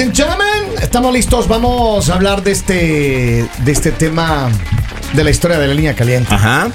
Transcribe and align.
Ladies 0.00 0.18
and 0.18 0.28
gentlemen, 0.30 0.82
estamos 0.82 1.12
listos. 1.12 1.46
Vamos 1.46 2.08
a 2.08 2.14
hablar 2.14 2.42
de 2.42 2.52
este, 2.52 3.46
de 3.64 3.70
este 3.70 3.92
tema 3.92 4.48
de 5.12 5.22
la 5.22 5.28
historia 5.28 5.58
de 5.58 5.66
la 5.68 5.74
línea 5.74 5.94
caliente. 5.94 6.34
Ajá. 6.34 6.70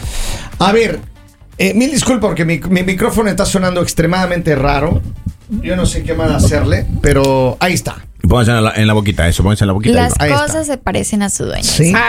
A 0.60 0.72
ver, 0.72 1.00
eh, 1.58 1.74
mil 1.74 1.90
disculpas 1.90 2.28
porque 2.28 2.46
mi, 2.46 2.60
mi 2.60 2.84
micrófono 2.84 3.28
está 3.32 3.44
sonando 3.48 3.82
extremadamente 3.82 4.56
raro. 4.56 5.02
Yo 5.50 5.76
no 5.76 5.88
sé 5.88 6.04
qué 6.04 6.14
más 6.14 6.32
hacerle, 6.44 6.86
pero 7.02 7.58
ahí 7.60 7.74
está. 7.74 8.06
Pónganse 8.22 8.52
en 8.52 8.64
la, 8.64 8.74
en 8.76 8.86
la 8.86 8.94
boquita, 8.94 9.28
eso, 9.28 9.42
pónganse 9.42 9.64
en 9.64 9.70
la 9.70 9.74
boquita. 9.74 9.96
Las 9.96 10.14
ahí 10.20 10.30
va. 10.30 10.36
Ahí 10.36 10.42
cosas 10.44 10.62
está. 10.62 10.74
se 10.74 10.78
parecen 10.78 11.24
a 11.24 11.32
su 11.32 11.46
dueño. 11.46 11.64
Sí. 11.64 11.96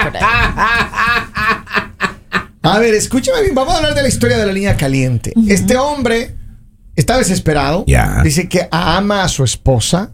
A 2.63 2.79
ver, 2.79 2.93
escúchame 2.93 3.41
bien, 3.41 3.55
vamos 3.55 3.73
a 3.73 3.79
hablar 3.79 3.95
de 3.95 4.03
la 4.03 4.09
historia 4.09 4.37
de 4.37 4.45
la 4.45 4.53
línea 4.53 4.77
caliente. 4.77 5.33
Este 5.49 5.79
hombre 5.79 6.35
está 6.95 7.17
desesperado. 7.17 7.85
Ya. 7.87 8.21
Dice 8.23 8.51
que 8.51 8.69
ama 8.71 9.23
a 9.23 9.29
su 9.29 9.45
esposa, 9.45 10.11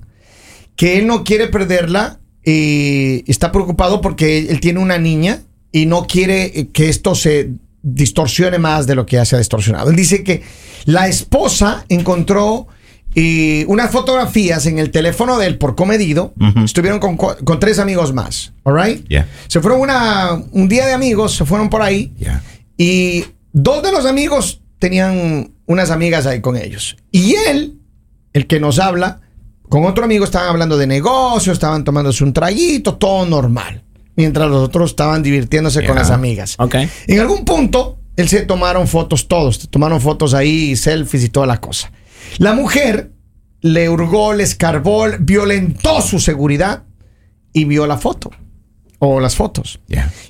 que 0.77 0.99
él 0.99 1.07
no 1.07 1.25
quiere 1.25 1.49
perderla 1.49 2.21
y 2.45 3.31
está 3.31 3.53
preocupado 3.53 4.01
porque 4.01 4.39
él, 4.39 4.47
él 4.51 4.61
tiene 4.61 4.81
una 4.81 4.98
niña 4.98 5.43
y 5.71 5.87
no 5.87 6.07
quiere 6.07 6.45
eh, 6.59 6.69
que 6.73 6.89
esto 6.89 7.15
se 7.15 7.51
distorsione 7.83 8.59
más 8.59 8.87
de 8.87 8.95
lo 8.95 9.07
que 9.07 9.17
ya 9.17 9.25
se 9.25 9.37
ha 9.37 9.39
distorsionado. 9.39 9.91
Él 9.91 9.97
dice 9.97 10.23
que 10.23 10.43
la 10.85 11.09
esposa 11.09 11.85
encontró 11.89 12.69
eh, 13.15 13.65
unas 13.69 13.91
fotografías 13.91 14.65
en 14.67 14.79
el 14.79 14.91
teléfono 14.91 15.39
de 15.39 15.47
él 15.47 15.59
por 15.59 15.75
comedido. 15.75 16.33
Estuvieron 16.64 16.98
con, 16.98 17.61
tres 17.61 17.79
amigos 17.79 18.12
más. 18.12 18.53
All 18.62 18.81
right? 18.81 19.07
Yeah. 19.09 19.29
Se 19.48 19.61
fueron 19.61 19.81
una, 19.81 20.41
un 20.53 20.69
día 20.69 20.86
de 20.86 20.92
amigos, 20.92 21.34
se 21.34 21.45
fueron 21.45 21.69
por 21.69 21.83
ahí. 21.83 22.14
Y 22.77 23.25
dos 23.53 23.83
de 23.83 23.92
los 23.92 24.07
amigos 24.07 24.62
tenían 24.79 25.53
unas 25.67 25.91
amigas 25.91 26.27
ahí 26.27 26.41
con 26.41 26.57
ellos. 26.57 26.97
Y 27.11 27.34
él, 27.34 27.79
el 28.33 28.47
que 28.47 28.61
nos 28.61 28.79
habla, 28.79 29.20
con 29.68 29.84
otro 29.84 30.05
amigo 30.05 30.24
estaban 30.24 30.48
hablando 30.48 30.77
de 30.77 30.86
negocios, 30.86 31.55
estaban 31.55 31.84
tomándose 31.84 32.24
un 32.24 32.32
traguito, 32.32 32.96
todo 32.96 33.24
normal. 33.27 33.82
Mientras 34.14 34.48
los 34.50 34.62
otros 34.62 34.91
estaban 34.91 35.22
divirtiéndose 35.22 35.86
con 35.86 35.96
las 35.96 36.10
amigas. 36.10 36.56
Ok. 36.58 36.77
En 37.06 37.20
algún 37.20 37.44
punto, 37.44 37.98
él 38.16 38.28
se 38.28 38.42
tomaron 38.42 38.86
fotos 38.86 39.27
todos, 39.27 39.70
tomaron 39.70 40.00
fotos 40.00 40.34
ahí, 40.34 40.77
selfies 40.77 41.24
y 41.24 41.28
toda 41.30 41.46
la 41.46 41.60
cosa. 41.60 41.90
La 42.38 42.52
mujer 42.52 43.12
le 43.62 43.88
hurgó, 43.88 44.34
le 44.34 44.42
escarbó, 44.42 45.06
violentó 45.18 46.02
su 46.02 46.20
seguridad 46.20 46.83
y 47.52 47.64
vio 47.64 47.86
la 47.86 47.96
foto. 47.96 48.30
O 49.05 49.19
las 49.19 49.34
fotos. 49.34 49.81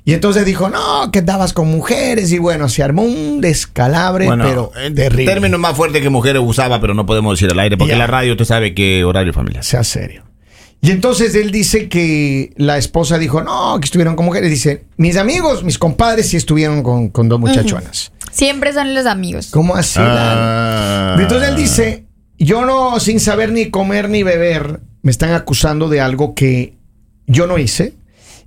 Y 0.07 0.15
entonces 0.15 0.47
dijo, 0.47 0.71
no, 0.71 1.11
que 1.13 1.19
andabas 1.19 1.53
con 1.53 1.69
mujeres 1.69 2.33
y 2.33 2.39
bueno, 2.39 2.71
se 2.71 2.83
armó 2.83 3.03
un 3.03 3.43
descalabre, 3.43 4.25
Bueno, 4.25 4.45
pero 4.45 4.73
el 4.83 4.95
terrible. 4.95 5.27
término 5.27 5.59
más 5.59 5.77
fuerte 5.77 6.01
que 6.01 6.09
mujeres 6.09 6.41
usaba, 6.43 6.81
pero 6.81 6.95
no 6.95 7.05
podemos 7.05 7.39
decir 7.39 7.53
al 7.53 7.59
aire, 7.61 7.77
porque 7.77 7.95
la 7.97 8.07
radio 8.07 8.33
usted 8.33 8.47
sabe 8.47 8.73
qué 8.75 9.05
horario 9.05 9.35
familiar. 9.35 9.63
Sea 9.63 9.85
serio. 9.85 10.23
Y 10.81 10.91
entonces 10.91 11.35
él 11.35 11.51
dice 11.51 11.91
que 11.91 12.55
la 12.57 12.79
esposa 12.79 13.19
dijo, 13.19 13.43
no, 13.43 13.79
que 13.79 13.85
estuvieron 13.85 14.17
con 14.17 14.25
mujeres. 14.25 14.51
Dice, 14.51 14.85
mis 14.97 15.19
amigos, 15.19 15.63
mis 15.65 15.77
compadres 15.79 16.31
sí 16.31 16.39
estuvieron 16.39 16.83
con, 16.83 17.11
con 17.11 17.29
dos 17.29 17.39
muchachonas. 17.39 18.11
Siempre 18.33 18.73
son 18.73 18.95
los 18.95 19.05
amigos. 19.05 19.51
¿Cómo 19.53 19.77
así? 19.77 20.01
Ah. 20.03 21.17
Entonces 21.19 21.51
él 21.51 21.57
dice, 21.57 22.07
yo 22.39 22.65
no, 22.65 22.99
sin 23.01 23.21
saber 23.21 23.53
ni 23.53 23.69
comer 23.69 24.09
ni 24.09 24.23
beber, 24.23 24.81
me 25.03 25.11
están 25.11 25.35
acusando 25.35 25.91
de 25.91 26.01
algo 26.01 26.35
que 26.35 26.73
yo 27.27 27.47
no 27.47 27.59
hice. 27.59 27.93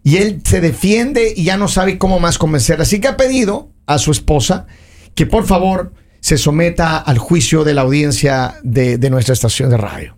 Y 0.05 0.17
él 0.17 0.41
se 0.45 0.61
defiende 0.61 1.33
y 1.35 1.45
ya 1.45 1.57
no 1.57 1.67
sabe 1.67 1.97
cómo 1.97 2.19
más 2.19 2.37
convencer. 2.37 2.79
Así 2.79 3.01
que 3.01 3.07
ha 3.07 3.17
pedido 3.17 3.71
a 3.87 3.97
su 3.97 4.11
esposa 4.11 4.67
que 5.15 5.25
por 5.25 5.47
favor 5.47 5.93
se 6.19 6.37
someta 6.37 6.97
al 6.97 7.17
juicio 7.17 7.63
de 7.63 7.73
la 7.73 7.81
audiencia 7.81 8.53
de, 8.61 8.99
de 8.99 9.09
nuestra 9.09 9.33
estación 9.33 9.71
de 9.71 9.77
radio. 9.77 10.15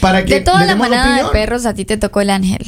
Para 0.00 0.24
que 0.24 0.36
De 0.36 0.40
toda 0.40 0.64
la 0.64 0.74
manada 0.74 1.22
de 1.22 1.28
perros, 1.32 1.66
a 1.66 1.74
ti 1.74 1.84
te 1.84 1.98
tocó 1.98 2.22
el 2.22 2.30
ángel. 2.30 2.64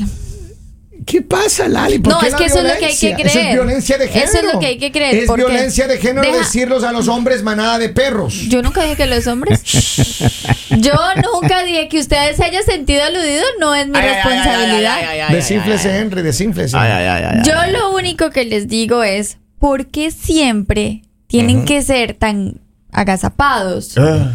¿Qué 1.07 1.23
pasa, 1.23 1.69
Lali? 1.69 1.99
¿Por 1.99 2.13
No, 2.13 2.19
qué 2.21 2.27
es 2.27 2.33
la 2.33 2.39
que 2.39 2.45
eso 2.47 2.59
es 2.59 2.65
lo 2.65 2.79
que 2.79 2.87
hay 2.87 2.97
que 2.97 3.07
violencia? 3.07 3.17
Eso 3.19 3.29
es 3.29 3.33
creer. 3.45 3.55
violencia 3.55 3.99
de 3.99 4.09
género. 4.09 4.27
Eso 4.29 4.39
es 4.39 4.53
lo 4.55 4.61
que 4.61 4.67
hay 4.67 4.79
que 4.79 4.93
creer, 4.93 5.15
Es 5.17 5.35
violencia 5.35 5.87
de 5.89 5.99
género 5.99 6.23
deja- 6.23 6.39
decirlos 6.39 6.85
a 6.85 6.93
los 6.93 7.09
hombres 7.09 7.43
manada 7.43 7.79
de 7.79 7.89
perros. 7.89 8.35
Yo 8.49 8.63
nunca 8.63 8.83
dije 8.83 8.97
que 8.97 9.07
los 9.07 9.27
hombres. 9.27 9.61
Yo 10.71 10.93
nunca 11.33 11.63
dije 11.65 11.89
que 11.89 11.99
ustedes 11.99 12.37
se 12.37 12.45
hayan 12.45 12.65
sentido 12.65 13.03
aludidos, 13.03 13.47
no 13.59 13.75
es 13.75 13.89
mi 13.89 13.99
Ay, 13.99 14.09
responsabilidad. 14.15 14.97
ay, 14.99 15.21
ay, 15.21 15.35
Desínflese. 15.35 15.97
Henry, 15.99 16.23
desínflese. 16.23 16.77
Ay, 16.77 16.91
ay, 16.93 17.05
ay, 17.07 17.25
ay, 17.25 17.37
ay. 17.39 17.43
Yo 17.45 17.79
lo 17.79 17.91
único 17.97 18.31
que 18.31 18.45
les 18.45 18.69
digo 18.69 19.03
es, 19.03 19.39
¿por 19.59 19.87
qué 19.87 20.11
siempre 20.11 21.03
tienen 21.27 21.65
que 21.65 21.83
ser 21.83 22.15
tan 22.15 22.61
agazapados? 22.93 23.97
Ah. 23.97 24.33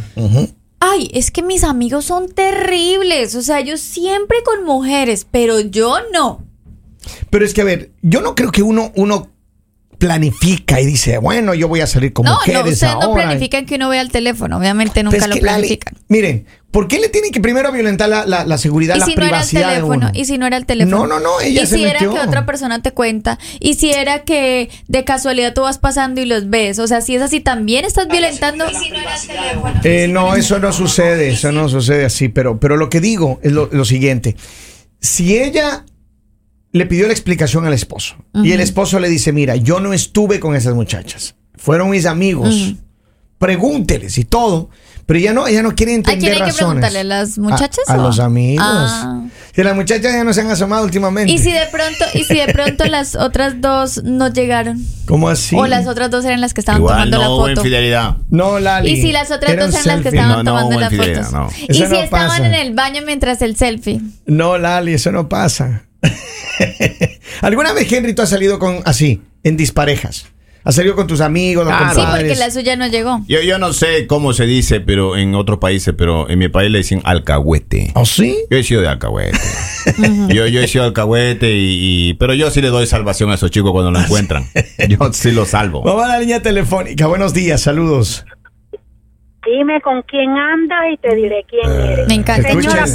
Ay, 0.80 1.10
es 1.14 1.32
que 1.32 1.42
mis 1.44 1.64
amigos 1.64 2.06
son 2.06 2.30
terribles. 2.34 3.36
O 3.36 3.42
sea, 3.42 3.62
yo 3.62 3.78
siempre 3.78 4.38
con 4.44 4.66
mujeres, 4.66 5.26
pero 5.30 5.60
yo 5.62 5.98
no. 6.14 6.44
Pero 7.30 7.46
es 7.46 7.54
que, 7.54 7.62
a 7.62 7.66
ver, 7.66 7.92
yo 8.02 8.22
no 8.22 8.36
creo 8.36 8.52
que 8.52 8.62
uno, 8.64 8.92
uno 8.96 9.30
planifica 9.98 10.82
y 10.82 10.86
dice, 10.86 11.18
bueno, 11.18 11.54
yo 11.54 11.68
voy 11.70 11.80
a 11.80 11.88
salir 11.88 12.12
con 12.12 12.26
No, 12.26 12.32
no, 12.32 12.38
mujeres 12.40 12.74
ustedes 12.74 12.94
no 12.96 13.02
ahora. 13.04 13.24
planifican 13.24 13.66
que 13.66 13.76
uno 13.76 13.88
vea 13.88 14.02
el 14.02 14.12
teléfono. 14.12 14.58
Obviamente 14.58 14.96
Pero 14.96 15.06
nunca 15.12 15.26
es 15.26 15.28
lo 15.30 15.36
planifican. 15.38 15.94
miren, 16.10 16.46
¿por 16.72 16.90
qué 16.90 17.00
le 17.00 17.08
tienen 17.08 17.32
que 17.32 17.40
primero 17.40 17.72
violentar 17.72 18.10
la, 18.10 18.26
la- 18.26 18.44
la 18.44 18.58
seguridad, 18.58 18.96
Y 18.98 19.00
la 19.00 19.06
si 19.06 19.16
no 19.16 19.22
era 19.24 19.26
el 19.28 19.30
privacidad 19.48 19.68
de 19.70 19.76
teléfono, 19.76 20.08
uno? 20.08 20.12
y 20.14 20.26
si 20.26 20.38
no 20.38 20.46
era 20.48 20.58
el 20.58 20.66
teléfono. 20.66 20.98
No, 20.98 21.08
no, 21.08 21.20
no, 21.22 21.40
ella 21.40 21.62
y 21.64 21.68
se 21.68 21.78
si 21.78 21.84
era 21.86 21.94
metió. 22.02 22.14
que 22.14 22.20
otra 22.20 22.46
persona 22.46 22.82
te 22.82 22.92
cuenta, 22.92 23.40
y 23.62 23.76
si 23.76 23.92
era 23.92 24.24
que 24.26 24.70
de 24.90 25.04
casualidad 25.06 25.54
tú 25.54 25.62
vas 25.62 25.78
pasando 25.78 26.20
y 26.20 26.26
los 26.26 26.50
ves, 26.50 26.80
o 26.80 26.88
sea, 26.88 27.00
si 27.00 27.16
es 27.16 27.22
así, 27.22 27.40
también 27.40 27.86
estás 27.86 28.08
violentando. 28.10 28.66
Y 28.70 28.76
si 28.76 28.90
no 28.90 28.98
era 28.98 29.16
el 29.16 29.22
teléfono. 29.28 29.82
Eh, 29.86 30.08
no, 30.10 30.36
eso 30.36 30.60
no 30.60 30.74
sucede, 30.74 31.30
eso 31.30 31.54
no 31.54 31.70
sucede 31.70 32.04
así, 32.04 32.28
pero, 32.28 32.60
pero 32.60 32.76
lo 32.76 32.90
que 32.90 33.00
digo 33.00 33.40
es 33.42 33.54
lo, 33.54 33.70
lo 33.72 33.86
siguiente. 33.86 34.36
Si 35.00 35.38
ella 35.38 35.86
le 36.74 36.86
pidió 36.86 37.08
la 37.08 37.14
explicación 37.14 37.66
al 37.66 37.74
esposo 37.74 38.16
y 38.44 38.52
el 38.52 38.60
esposo 38.60 39.00
le 39.00 39.08
dice, 39.08 39.32
mira, 39.32 39.56
yo 39.56 39.80
no 39.80 39.94
estuve 39.94 40.40
con 40.42 40.56
esas 40.56 40.76
muchachas, 40.76 41.36
fueron 41.56 41.90
mis 41.92 42.06
amigos, 42.06 42.74
pregúnteles 43.38 44.18
y 44.18 44.26
todo, 44.26 44.70
pero 45.06 45.20
ella 45.20 45.34
no, 45.34 45.48
ella 45.48 45.62
no 45.62 45.76
quiere 45.76 45.92
¿A 45.92 45.96
entender 45.96 46.20
quién 46.22 46.32
hay 46.34 46.40
que 46.40 46.46
razones. 46.46 46.66
preguntarle? 46.66 47.00
¿A 47.00 47.04
las 47.04 47.38
muchachas? 47.38 47.90
A, 47.90 47.94
a 47.94 47.98
los 47.98 48.20
amigos. 48.20 48.66
Ah. 48.66 49.26
Si 49.54 49.62
las 49.62 49.76
muchachas 49.76 50.14
ya 50.14 50.24
no 50.24 50.32
se 50.34 50.42
han 50.42 50.50
asomado 50.50 50.86
últimamente. 50.86 51.32
Y 51.32 51.38
si 51.40 51.52
de 51.52 51.66
pronto, 51.72 52.06
y 52.14 52.24
si 52.24 52.36
de 52.36 52.48
pronto 52.54 52.86
las 52.86 53.16
otras 53.16 53.60
dos 53.60 54.02
no 54.04 54.30
llegaron. 54.30 54.82
¿Cómo 55.06 55.28
así? 55.28 55.58
O 55.58 55.68
las 55.68 55.88
otras 55.88 56.10
dos 56.10 56.24
eran 56.24 56.40
las 56.40 56.54
que 56.54 56.62
estaban 56.62 56.80
Igual 56.82 57.12
tomando 57.12 57.18
no 57.18 57.22
la 57.22 57.28
foto. 57.54 57.62
infidelidad. 57.62 58.18
No, 58.30 58.60
Lali. 58.60 58.92
Y 58.92 59.02
si 59.02 59.12
las 59.12 59.30
otras 59.30 59.52
Era 59.52 59.66
dos 59.68 59.76
eran 59.76 59.88
las 59.88 60.02
que 60.02 60.10
estaban 60.10 60.30
No, 60.30 60.44
no 60.44 60.68
tomando 60.70 60.90
fotos. 60.90 61.32
no. 61.34 61.50
Y 61.68 61.72
Eso 61.72 61.86
si 61.86 61.92
no 61.94 62.00
estaban 62.00 62.28
pasa. 62.30 62.48
en 62.48 62.54
el 62.54 62.74
baño 62.74 63.02
mientras 63.06 63.42
el 63.42 63.58
selfie. 63.58 64.00
No, 64.26 64.58
Lali, 64.58 64.94
eso 64.94 65.12
no 65.12 65.28
pasa. 65.28 65.84
¿Alguna 67.42 67.74
vez, 67.74 67.92
Henry, 67.92 68.14
tú 68.14 68.22
has 68.22 68.30
salido 68.30 68.60
con 68.60 68.80
así, 68.86 69.22
en 69.44 69.58
disparejas? 69.58 70.28
¿Has 70.66 70.76
salido 70.76 70.96
con 70.96 71.08
tus 71.08 71.20
amigos, 71.20 71.66
los 71.66 71.76
Claro. 71.76 71.94
Sí, 71.94 72.02
porque 72.10 72.36
la 72.38 72.50
suya 72.50 72.78
no 72.78 72.88
llegó. 72.88 73.20
Yo, 73.28 73.42
yo 73.42 73.58
no 73.58 73.74
sé 73.74 74.08
cómo 74.08 74.32
se 74.32 74.46
dice, 74.46 74.80
pero 74.80 75.18
en 75.18 75.36
otros 75.36 75.60
países, 75.60 75.94
pero 75.98 76.30
en 76.30 76.40
mi 76.40 76.48
país 76.48 76.72
le 76.72 76.78
dicen 76.78 77.02
alcahuete. 77.04 77.92
¿Oh, 77.96 78.06
sí? 78.06 78.38
Yo 78.50 78.58
he 78.58 78.64
sido 78.64 78.80
de 78.82 78.88
alcahuete. 78.88 79.38
yo, 80.30 80.48
yo 80.48 80.62
he 80.62 80.68
sido 80.70 80.86
alcahuete 80.86 81.52
y, 81.54 82.12
y- 82.12 82.14
Pero 82.14 82.34
yo 82.34 82.50
sí 82.50 82.62
le 82.62 82.70
doy 82.70 82.88
salvación 82.88 83.30
a 83.32 83.34
esos 83.34 83.52
chicos 83.52 83.74
cuando 83.74 83.92
lo 83.92 84.00
encuentran. 84.00 84.46
Yo 84.88 85.12
sí 85.12 85.32
los 85.34 85.50
salvo. 85.50 85.82
Vamos 85.84 86.06
a 86.06 86.08
la 86.08 86.20
línea 86.22 86.42
telefónica. 86.42 87.08
Buenos 87.08 87.34
días, 87.34 87.60
saludos. 87.60 88.26
Dime 89.46 89.82
con 89.82 90.02
quién 90.04 90.30
andas 90.30 90.80
y 90.94 90.98
te 90.98 91.14
diré 91.14 91.44
quién 91.50 91.70
eres. 91.70 92.08
Me 92.08 92.14
encanta. 92.14 92.48
Señora. 92.50 92.86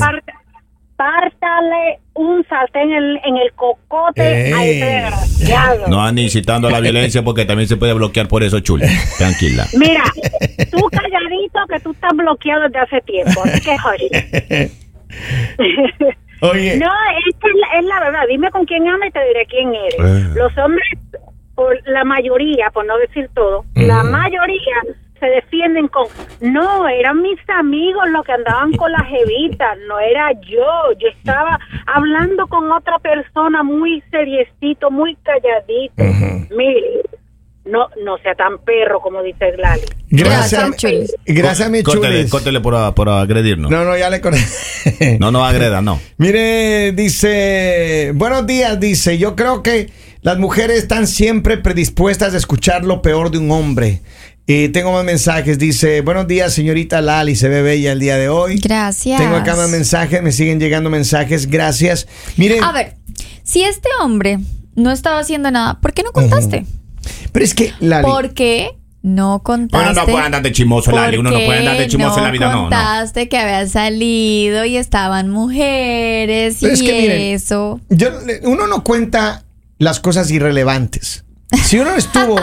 Pártale 0.98 2.00
un 2.14 2.44
sartén 2.48 2.90
en 2.90 2.96
el, 2.96 3.20
en 3.24 3.36
el 3.36 3.52
cocote 3.54 4.20
a 4.20 4.64
ese 4.64 4.72
Ey. 4.72 4.80
desgraciado. 4.80 5.86
No 5.86 6.02
ande 6.02 6.22
incitando 6.22 6.66
a 6.66 6.72
la 6.72 6.80
violencia 6.80 7.22
porque 7.22 7.44
también 7.44 7.68
se 7.68 7.76
puede 7.76 7.92
bloquear 7.94 8.26
por 8.26 8.42
eso, 8.42 8.58
chula. 8.58 8.86
Tranquila. 9.16 9.64
Mira, 9.78 10.02
tú 10.72 10.80
calladito 10.90 11.60
que 11.70 11.78
tú 11.80 11.92
estás 11.92 12.10
bloqueado 12.16 12.64
desde 12.64 12.78
hace 12.80 13.00
tiempo. 13.02 13.42
Así 13.44 13.60
que, 13.60 13.76
oye. 13.88 14.70
Oye, 16.40 16.76
No, 16.78 16.86
es, 16.86 17.34
que 17.40 17.48
es, 17.48 17.54
la, 17.56 17.78
es 17.80 17.84
la 17.86 18.00
verdad. 18.00 18.20
Dime 18.28 18.48
con 18.50 18.64
quién 18.64 18.86
andas 18.86 19.08
y 19.08 19.12
te 19.12 19.24
diré 19.26 19.46
quién 19.46 19.74
eres. 19.74 19.98
Eh. 19.98 20.34
Los 20.36 20.56
hombres, 20.58 20.86
por 21.56 21.76
la 21.88 22.04
mayoría, 22.04 22.70
por 22.72 22.86
no 22.86 22.96
decir 22.98 23.28
todo, 23.34 23.64
la 23.74 24.04
mayoría 24.04 24.76
se 25.18 25.26
defienden 25.26 25.88
con, 25.88 26.06
no, 26.40 26.88
eran 26.88 27.22
mis 27.22 27.38
amigos 27.48 28.04
los 28.10 28.24
que 28.24 28.32
andaban 28.32 28.72
con 28.72 28.90
la 28.92 29.04
jevita, 29.04 29.74
no 29.88 29.98
era 29.98 30.32
yo, 30.42 30.92
yo 30.98 31.08
estaba 31.08 31.58
hablando 31.86 32.46
con 32.46 32.70
otra 32.72 32.98
persona 32.98 33.62
muy 33.62 34.02
seriecito, 34.10 34.90
muy 34.90 35.16
calladito. 35.16 36.04
Mire, 36.56 37.02
no, 37.64 37.88
no 38.02 38.16
sea 38.18 38.34
tan 38.34 38.58
perro 38.64 39.00
como 39.00 39.22
dice 39.22 39.50
Glali. 39.52 39.82
gracias. 40.10 40.52
Gracias, 40.52 40.76
Chulis. 40.76 41.14
Gracias, 41.26 41.70
mi 41.70 41.82
Córtele, 41.82 42.16
chulis. 42.16 42.30
córtele 42.30 42.60
por, 42.60 42.94
por 42.94 43.08
agredirnos. 43.10 43.70
No, 43.70 43.84
no, 43.84 43.96
ya 43.96 44.10
le 44.10 44.20
corté. 44.20 44.38
No, 45.20 45.30
no 45.30 45.44
agreda, 45.44 45.82
no. 45.82 46.00
Mire, 46.16 46.92
dice, 46.92 48.12
buenos 48.14 48.46
días, 48.46 48.80
dice, 48.80 49.18
yo 49.18 49.36
creo 49.36 49.62
que 49.62 49.90
las 50.22 50.38
mujeres 50.38 50.78
están 50.78 51.06
siempre 51.06 51.58
predispuestas 51.58 52.32
a 52.34 52.36
escuchar 52.36 52.84
lo 52.84 53.02
peor 53.02 53.30
de 53.30 53.38
un 53.38 53.50
hombre. 53.50 54.00
Y 54.50 54.70
tengo 54.70 54.92
más 54.92 55.04
mensajes. 55.04 55.58
Dice, 55.58 56.00
buenos 56.00 56.26
días, 56.26 56.54
señorita 56.54 57.02
Lali, 57.02 57.36
se 57.36 57.50
ve 57.50 57.60
bella 57.60 57.92
el 57.92 58.00
día 58.00 58.16
de 58.16 58.30
hoy. 58.30 58.58
Gracias. 58.58 59.20
Tengo 59.20 59.36
acá 59.36 59.54
más 59.54 59.68
mensajes, 59.68 60.22
me 60.22 60.32
siguen 60.32 60.58
llegando 60.58 60.88
mensajes. 60.88 61.50
Gracias. 61.50 62.08
Miren, 62.38 62.64
A 62.64 62.72
ver, 62.72 62.96
si 63.42 63.62
este 63.62 63.90
hombre 64.00 64.38
no 64.74 64.90
estaba 64.90 65.18
haciendo 65.18 65.50
nada, 65.50 65.78
¿por 65.82 65.92
qué 65.92 66.02
no 66.02 66.12
contaste? 66.12 66.64
pero 67.30 67.44
es 67.44 67.54
que 67.54 67.74
Lali, 67.80 68.06
¿Por 68.06 68.32
qué 68.32 68.70
no 69.02 69.42
contaste? 69.42 69.86
Uno 69.90 70.00
no 70.00 70.06
puede 70.06 70.24
andar 70.24 70.42
de 70.42 70.52
chismoso, 70.52 70.92
Lali. 70.92 71.18
Uno 71.18 71.30
no 71.30 71.36
puede 71.44 71.58
andar 71.58 71.76
de 71.76 71.86
chismoso 71.86 72.16
en 72.16 72.24
la 72.24 72.30
vida, 72.30 72.46
no. 72.46 72.54
no. 72.54 72.62
contaste 72.62 73.28
que 73.28 73.36
había 73.36 73.66
salido 73.68 74.64
y 74.64 74.78
estaban 74.78 75.28
mujeres 75.28 76.56
Pero 76.62 76.72
y 76.72 76.74
es 76.74 76.82
que 76.82 77.00
miren, 77.02 77.20
eso. 77.34 77.82
yo- 77.90 78.12
uno 78.44 78.66
no 78.66 78.82
cuenta 78.82 79.44
las 79.76 80.00
cosas 80.00 80.30
irrelevantes. 80.30 81.26
Si 81.64 81.78
uno 81.78 81.94
estuvo, 81.94 82.36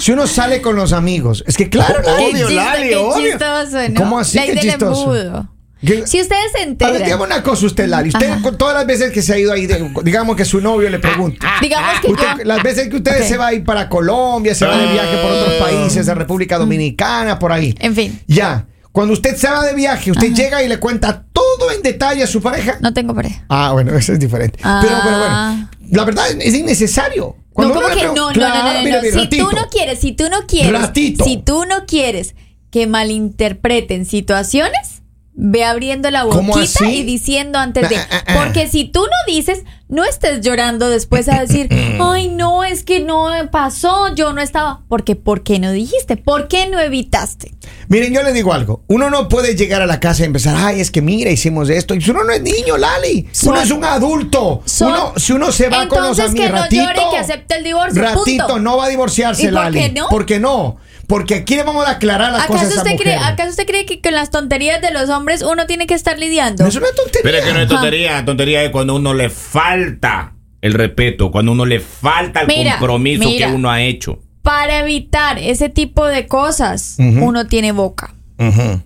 si 0.00 0.12
uno 0.12 0.26
sale 0.26 0.62
con 0.62 0.76
los 0.76 0.92
amigos, 0.92 1.44
es 1.46 1.56
que 1.56 1.68
claro, 1.68 2.00
Lali, 2.02 2.24
Obvio, 2.24 2.46
Qué 2.48 2.54
chiste- 2.54 2.54
Lali, 2.54 2.88
qué 2.88 2.96
obvio. 2.96 3.30
chistoso, 3.30 3.88
¿no? 3.90 3.94
¿Cómo 4.00 4.18
así? 4.18 4.38
La 4.38 4.44
Qué 4.46 4.56
chistoso. 4.56 5.48
¿Qué? 5.84 6.06
Si 6.06 6.20
ustedes 6.20 6.52
se 6.52 6.58
A 6.62 6.90
ver, 6.90 7.02
enteran, 7.02 7.20
una 7.20 7.42
cosa 7.42 7.66
usted, 7.66 7.86
Lali. 7.86 8.08
Usted, 8.08 8.30
Ajá. 8.30 8.52
todas 8.52 8.74
las 8.74 8.86
veces 8.86 9.12
que 9.12 9.20
se 9.20 9.34
ha 9.34 9.38
ido 9.38 9.52
ahí, 9.52 9.68
digamos 10.02 10.34
que 10.36 10.44
su 10.46 10.60
novio 10.62 10.88
le 10.88 10.98
pregunta. 10.98 11.46
digamos 11.60 12.00
que 12.00 12.08
Usted- 12.12 12.38
yo... 12.38 12.44
las 12.44 12.62
veces 12.62 12.88
que 12.88 12.96
usted 12.96 13.22
se 13.28 13.36
va 13.36 13.48
a 13.48 13.52
ir 13.54 13.62
para 13.62 13.88
Colombia, 13.90 14.54
se 14.54 14.64
va 14.66 14.76
de 14.78 14.90
viaje 14.90 15.16
por 15.18 15.30
otros 15.32 15.54
países, 15.56 16.06
de 16.06 16.14
República 16.14 16.56
Dominicana, 16.58 17.38
por 17.38 17.52
ahí. 17.52 17.74
En 17.78 17.94
fin, 17.94 18.20
Ya. 18.26 18.66
Cuando 18.90 19.12
usted 19.12 19.36
se 19.36 19.50
va 19.50 19.62
de 19.62 19.74
viaje, 19.74 20.10
usted 20.10 20.32
llega 20.32 20.62
y 20.62 20.68
le 20.68 20.80
cuenta 20.80 21.26
todo 21.30 21.70
en 21.70 21.82
detalle 21.82 22.22
a 22.22 22.26
su 22.26 22.40
pareja. 22.40 22.78
no 22.80 22.94
tengo 22.94 23.14
pareja. 23.14 23.44
Ah, 23.50 23.72
bueno, 23.72 23.94
eso 23.94 24.14
es 24.14 24.18
diferente. 24.18 24.58
Ah. 24.62 24.80
Pero, 24.82 24.96
pero 25.04 25.18
bueno, 25.18 25.68
la 25.90 26.04
verdad 26.06 26.24
es 26.40 26.54
innecesario. 26.54 27.36
No, 27.56 27.72
como 27.72 27.88
que 27.88 28.04
no, 28.04 28.14
no, 28.14 28.28
Claro, 28.32 28.80
no, 28.82 28.88
no, 28.88 28.96
no, 28.96 29.00
Si 29.02 29.10
ratito. 29.10 29.48
tú 29.48 29.56
no 29.56 29.68
quieres, 29.70 29.98
si 30.00 30.12
tú 30.12 30.24
no 30.30 30.46
quieres, 30.46 30.72
Ratito. 30.72 31.24
si 31.24 31.36
tú 31.38 31.64
no 31.66 31.86
quieres 31.86 32.34
que 32.70 32.86
malinterpreten 32.86 34.04
situaciones, 34.06 35.02
ve 35.32 35.64
abriendo 35.64 36.10
la 36.10 36.22
¿Cómo 36.24 36.52
boquita 36.54 36.90
y 36.90 37.02
diciendo 37.02 37.58
antes 37.58 37.88
de, 37.88 37.96
Ah, 37.96 38.06
ah, 38.10 38.24
ah. 38.26 38.34
porque 38.44 38.68
si 38.68 38.84
tú 38.84 39.00
no 39.00 39.32
dices, 39.32 39.64
no 39.88 40.04
estés 40.04 40.40
llorando 40.40 40.88
después 40.88 41.28
a 41.28 41.40
decir, 41.40 41.68
ay, 42.00 42.28
no, 42.28 42.64
es 42.64 42.82
que 42.82 43.00
no 43.00 43.28
pasó, 43.52 44.14
yo 44.14 44.32
no 44.32 44.40
estaba, 44.40 44.80
porque 44.88 45.14
¿por 45.16 45.42
qué 45.42 45.58
no 45.58 45.70
dijiste? 45.72 46.16
¿Por 46.16 46.48
qué 46.48 46.66
no 46.68 46.80
evitaste? 46.80 47.54
Miren, 47.88 48.12
yo 48.12 48.22
le 48.22 48.32
digo 48.32 48.52
algo. 48.52 48.82
Uno 48.88 49.10
no 49.10 49.28
puede 49.28 49.54
llegar 49.54 49.82
a 49.82 49.86
la 49.86 50.00
casa 50.00 50.22
y 50.22 50.26
empezar, 50.26 50.56
ay, 50.58 50.80
es 50.80 50.90
que 50.90 51.02
mira, 51.02 51.30
hicimos 51.30 51.70
esto. 51.70 51.94
Y 51.94 52.10
uno 52.10 52.24
no 52.24 52.32
es 52.32 52.42
niño, 52.42 52.76
Lali. 52.76 53.28
Son- 53.30 53.52
uno 53.52 53.60
es 53.62 53.70
un 53.70 53.84
adulto. 53.84 54.62
son- 54.64 54.88
uno, 54.92 55.12
si 55.16 55.32
uno 55.32 55.52
se 55.52 55.68
va 55.68 55.86
con 55.88 56.02
los 56.02 56.18
amigos, 56.18 56.46
que 56.46 56.52
no 56.52 56.56
ratito, 56.62 56.82
llore 56.82 57.00
y 57.06 57.10
que 57.10 57.18
acepte 57.18 57.56
el 57.56 57.64
divorcio, 57.64 58.02
Ratito, 58.02 58.46
punto. 58.46 58.58
no 58.58 58.76
va 58.76 58.86
a 58.86 58.88
divorciarse, 58.88 59.42
¿Y 59.42 59.46
por 59.46 59.54
Lali. 59.54 59.78
qué 59.80 59.92
no? 59.92 60.08
¿Por 60.08 60.26
qué 60.26 60.40
no? 60.40 60.76
Porque 61.06 61.36
aquí 61.36 61.54
le 61.54 61.62
vamos 61.62 61.86
a 61.86 61.92
aclarar 61.92 62.32
las 62.32 62.46
cosas 62.46 62.62
a 62.62 62.64
¿Acaso 62.66 62.80
esa 62.80 62.82
usted, 62.90 63.02
cree, 63.02 63.16
mujer. 63.16 63.32
¿Acaso 63.32 63.50
usted 63.50 63.66
cree 63.66 63.86
que 63.86 64.00
con 64.00 64.12
las 64.12 64.30
tonterías 64.30 64.80
de 64.82 64.90
los 64.90 65.08
hombres 65.08 65.42
uno 65.42 65.66
tiene 65.66 65.86
que 65.86 65.94
estar 65.94 66.18
lidiando? 66.18 66.62
No 66.64 66.68
es 66.68 66.74
una 66.76 66.88
tontería. 66.96 67.20
Pero 67.22 67.38
es 67.38 67.44
que 67.44 67.52
no 67.52 67.58
es 67.60 67.66
Ajá. 67.66 67.74
tontería. 67.74 68.24
Tontería 68.24 68.62
es 68.64 68.70
cuando 68.70 68.96
uno 68.96 69.14
le 69.14 69.30
falta 69.30 70.34
el 70.62 70.72
respeto, 70.74 71.30
cuando 71.30 71.52
uno 71.52 71.64
le 71.64 71.78
falta 71.80 72.40
el 72.40 72.46
Mira, 72.48 72.72
compromiso 72.78 73.24
mira. 73.28 73.46
que 73.48 73.52
uno 73.54 73.70
ha 73.70 73.82
hecho. 73.82 74.18
Para 74.42 74.80
evitar 74.80 75.38
ese 75.38 75.68
tipo 75.68 76.04
de 76.06 76.26
cosas, 76.26 76.96
uno 76.98 77.46
tiene 77.46 77.72
boca. 77.72 78.14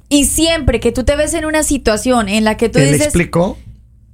Y 0.09 0.25
siempre 0.27 0.79
que 0.81 0.93
tú 0.93 1.05
te 1.05 1.17
ves 1.17 1.35
en 1.35 1.45
una 1.47 1.63
situación 1.63 2.29
en 2.29 2.45
la 2.45 2.57
que 2.57 2.69
tú 2.69 2.79
¿Te 2.79 2.85
le 2.87 2.93
dices, 2.93 3.07
explicó? 3.09 3.59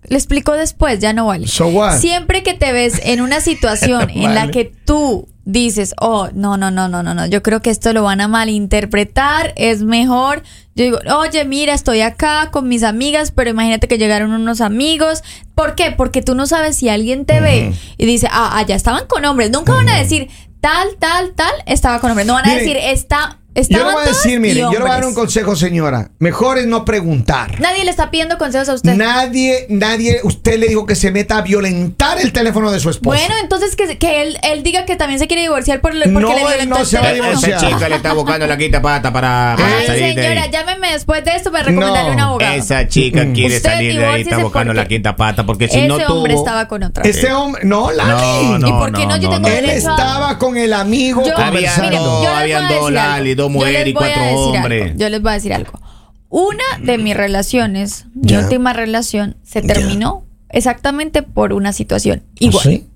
le 0.08 0.16
explico 0.16 0.52
después, 0.52 0.98
ya 1.00 1.12
no 1.12 1.26
vale. 1.26 1.46
So 1.48 1.66
what? 1.68 1.98
Siempre 1.98 2.42
que 2.42 2.54
te 2.54 2.72
ves 2.72 3.00
en 3.04 3.20
una 3.20 3.40
situación 3.40 4.10
en 4.14 4.34
la 4.34 4.50
que 4.50 4.64
tú 4.64 5.28
dices, 5.46 5.94
oh, 6.00 6.28
no, 6.34 6.56
no, 6.56 6.70
no, 6.70 6.88
no, 6.88 7.02
no, 7.02 7.14
no, 7.14 7.25
yo 7.26 7.43
creo 7.43 7.62
que 7.62 7.70
esto 7.70 7.93
lo 7.93 8.02
van 8.02 8.20
a 8.20 8.28
malinterpretar, 8.28 9.54
es 9.56 9.82
mejor. 9.82 10.43
Yo 10.75 10.84
digo, 10.84 10.98
oye, 11.16 11.44
mira, 11.46 11.72
estoy 11.72 12.00
acá 12.00 12.50
con 12.50 12.69
mis 12.69 12.82
amigas, 12.82 13.31
pero 13.31 13.48
imagínate 13.48 13.88
que 13.88 13.96
llegaron 13.96 14.32
unos 14.32 14.60
amigos. 14.60 15.22
¿Por 15.54 15.76
qué? 15.76 15.93
Porque 15.93 16.20
tú 16.20 16.34
no 16.34 16.46
sabes 16.46 16.76
si 16.76 16.88
alguien 16.88 17.25
te 17.25 17.40
ve 17.40 17.72
y 17.96 18.06
dice, 18.06 18.28
ah, 18.31 18.58
allá 18.58 18.75
estaban 18.75 19.06
con 19.06 19.25
hombres. 19.25 19.50
Nunca 19.50 19.72
van 19.72 19.88
a 19.88 19.96
decir, 19.96 20.28
tal, 20.60 20.96
tal, 20.98 21.32
tal, 21.34 21.54
estaba 21.64 22.00
con 22.00 22.10
hombres. 22.10 22.26
No 22.26 22.34
van 22.34 22.44
a 22.44 22.49
Miren, 22.49 22.64
decir, 22.64 22.76
está, 22.82 23.38
Yo 23.68 23.78
le 23.78 23.84
voy 23.92 24.02
a 24.04 24.08
decir, 24.08 24.34
y 24.34 24.38
miren, 24.38 24.64
yo 24.64 24.70
le 24.72 24.78
voy 24.80 24.88
a 24.88 24.92
dar 24.92 25.00
un 25.02 25.08
hombres". 25.08 25.24
consejo, 25.24 25.56
señora. 25.56 26.10
Mejor 26.18 26.58
es 26.58 26.66
no 26.66 26.84
preguntar. 26.84 27.60
Nadie 27.60 27.84
le 27.84 27.90
está 27.90 28.10
pidiendo 28.10 28.38
consejos 28.38 28.68
a 28.68 28.74
usted. 28.74 28.94
Nadie, 28.94 29.66
nadie, 29.70 30.20
usted 30.24 30.58
le 30.58 30.68
dijo 30.68 30.86
que 30.86 30.94
se 30.94 31.10
meta 31.10 31.38
a 31.38 31.42
violentar 31.42 32.18
el 32.20 32.32
teléfono 32.32 32.70
de 32.70 32.80
su 32.80 32.90
esposo. 32.90 33.16
Bueno, 33.18 33.34
entonces 33.42 33.76
que, 33.76 33.98
que 33.98 34.22
él, 34.22 34.38
él 34.42 34.62
diga 34.62 34.84
que 34.84 34.96
también 34.96 35.18
se 35.18 35.26
quiere 35.26 35.42
divorciar 35.42 35.80
por, 35.80 35.92
porque 35.92 36.08
No, 36.10 36.20
le 36.32 36.40
él 36.40 36.46
violentó 36.46 36.74
no 36.76 36.80
el 36.80 36.86
se 36.86 36.96
va 36.98 37.02
a 37.04 37.06
teléfono. 37.08 37.30
divorciar. 37.30 37.58
Esa 37.58 37.68
chica 37.76 37.88
le 37.88 37.96
está 37.96 38.12
buscando 38.12 38.46
la 38.46 38.56
quinta 38.58 38.82
pata 38.82 39.12
para, 39.12 39.54
para 39.56 39.78
Ay, 39.78 39.86
salir 39.86 40.14
de 40.14 40.22
señora, 40.22 40.42
ahí. 40.42 40.50
llámeme 40.50 40.92
después 40.92 41.24
de 41.24 41.34
esto 41.36 41.50
para 41.50 41.64
recomendarle 41.64 42.08
No, 42.10 42.14
un 42.14 42.20
abogado. 42.20 42.54
Esa 42.54 42.88
chica 42.88 43.24
Mm. 43.24 43.32
quiere 43.32 43.56
Usted 43.56 43.70
salir 43.70 43.98
de 43.98 44.06
ahí, 44.06 44.22
está 44.22 44.38
buscando 44.38 44.70
porque 44.70 44.82
la 44.82 44.88
quinta 44.88 45.16
pata, 45.16 45.46
porque 45.46 45.68
si 45.68 45.78
Ese 45.78 45.88
no 45.88 45.96
hombre 45.96 46.34
tuvo... 46.34 46.44
estaba 46.44 46.68
con 46.68 46.82
otra. 46.82 47.04
Ese 47.04 47.32
hombre, 47.32 47.62
no, 47.64 47.90
Lali. 47.90 48.10
No, 48.48 48.58
no, 48.58 48.68
¿Y 48.68 48.72
por 48.72 48.92
qué 48.92 49.06
no? 49.06 49.16
Yo 49.16 49.30
tengo 49.30 49.48
Él 49.48 49.66
derecho 49.66 49.88
a- 49.90 49.94
estaba 49.96 50.38
con 50.38 50.56
el 50.56 50.72
amigo 50.72 51.22
Yo- 51.26 51.34
conversando. 51.34 51.98
dos, 51.98 52.02
les 52.02 52.18
voy 52.18 52.26
a 52.26 52.38
habían 52.40 52.60
decir 52.62 52.76
dos 52.76 52.86
algo. 52.88 52.90
Lali, 52.90 53.34
dos 53.34 53.45
Mujeres 53.48 53.81
les 53.81 53.88
y 53.88 53.93
voy 53.93 54.04
a 54.04 54.06
cuatro 54.14 54.22
decir 54.22 54.37
algo. 54.37 54.50
hombres. 54.58 54.93
Yo 54.96 55.08
les 55.08 55.22
voy 55.22 55.31
a 55.31 55.34
decir 55.34 55.54
algo. 55.54 55.81
Una 56.28 56.64
de 56.82 56.98
mis 56.98 57.16
relaciones, 57.16 58.06
mi 58.14 58.34
última 58.37 58.72
relación, 58.72 59.37
se 59.44 59.62
terminó 59.62 60.25
exactamente 60.48 61.22
por 61.22 61.52
una 61.52 61.72
situación 61.72 62.22
igual. 62.38 62.62
¿Sí? 62.64 62.87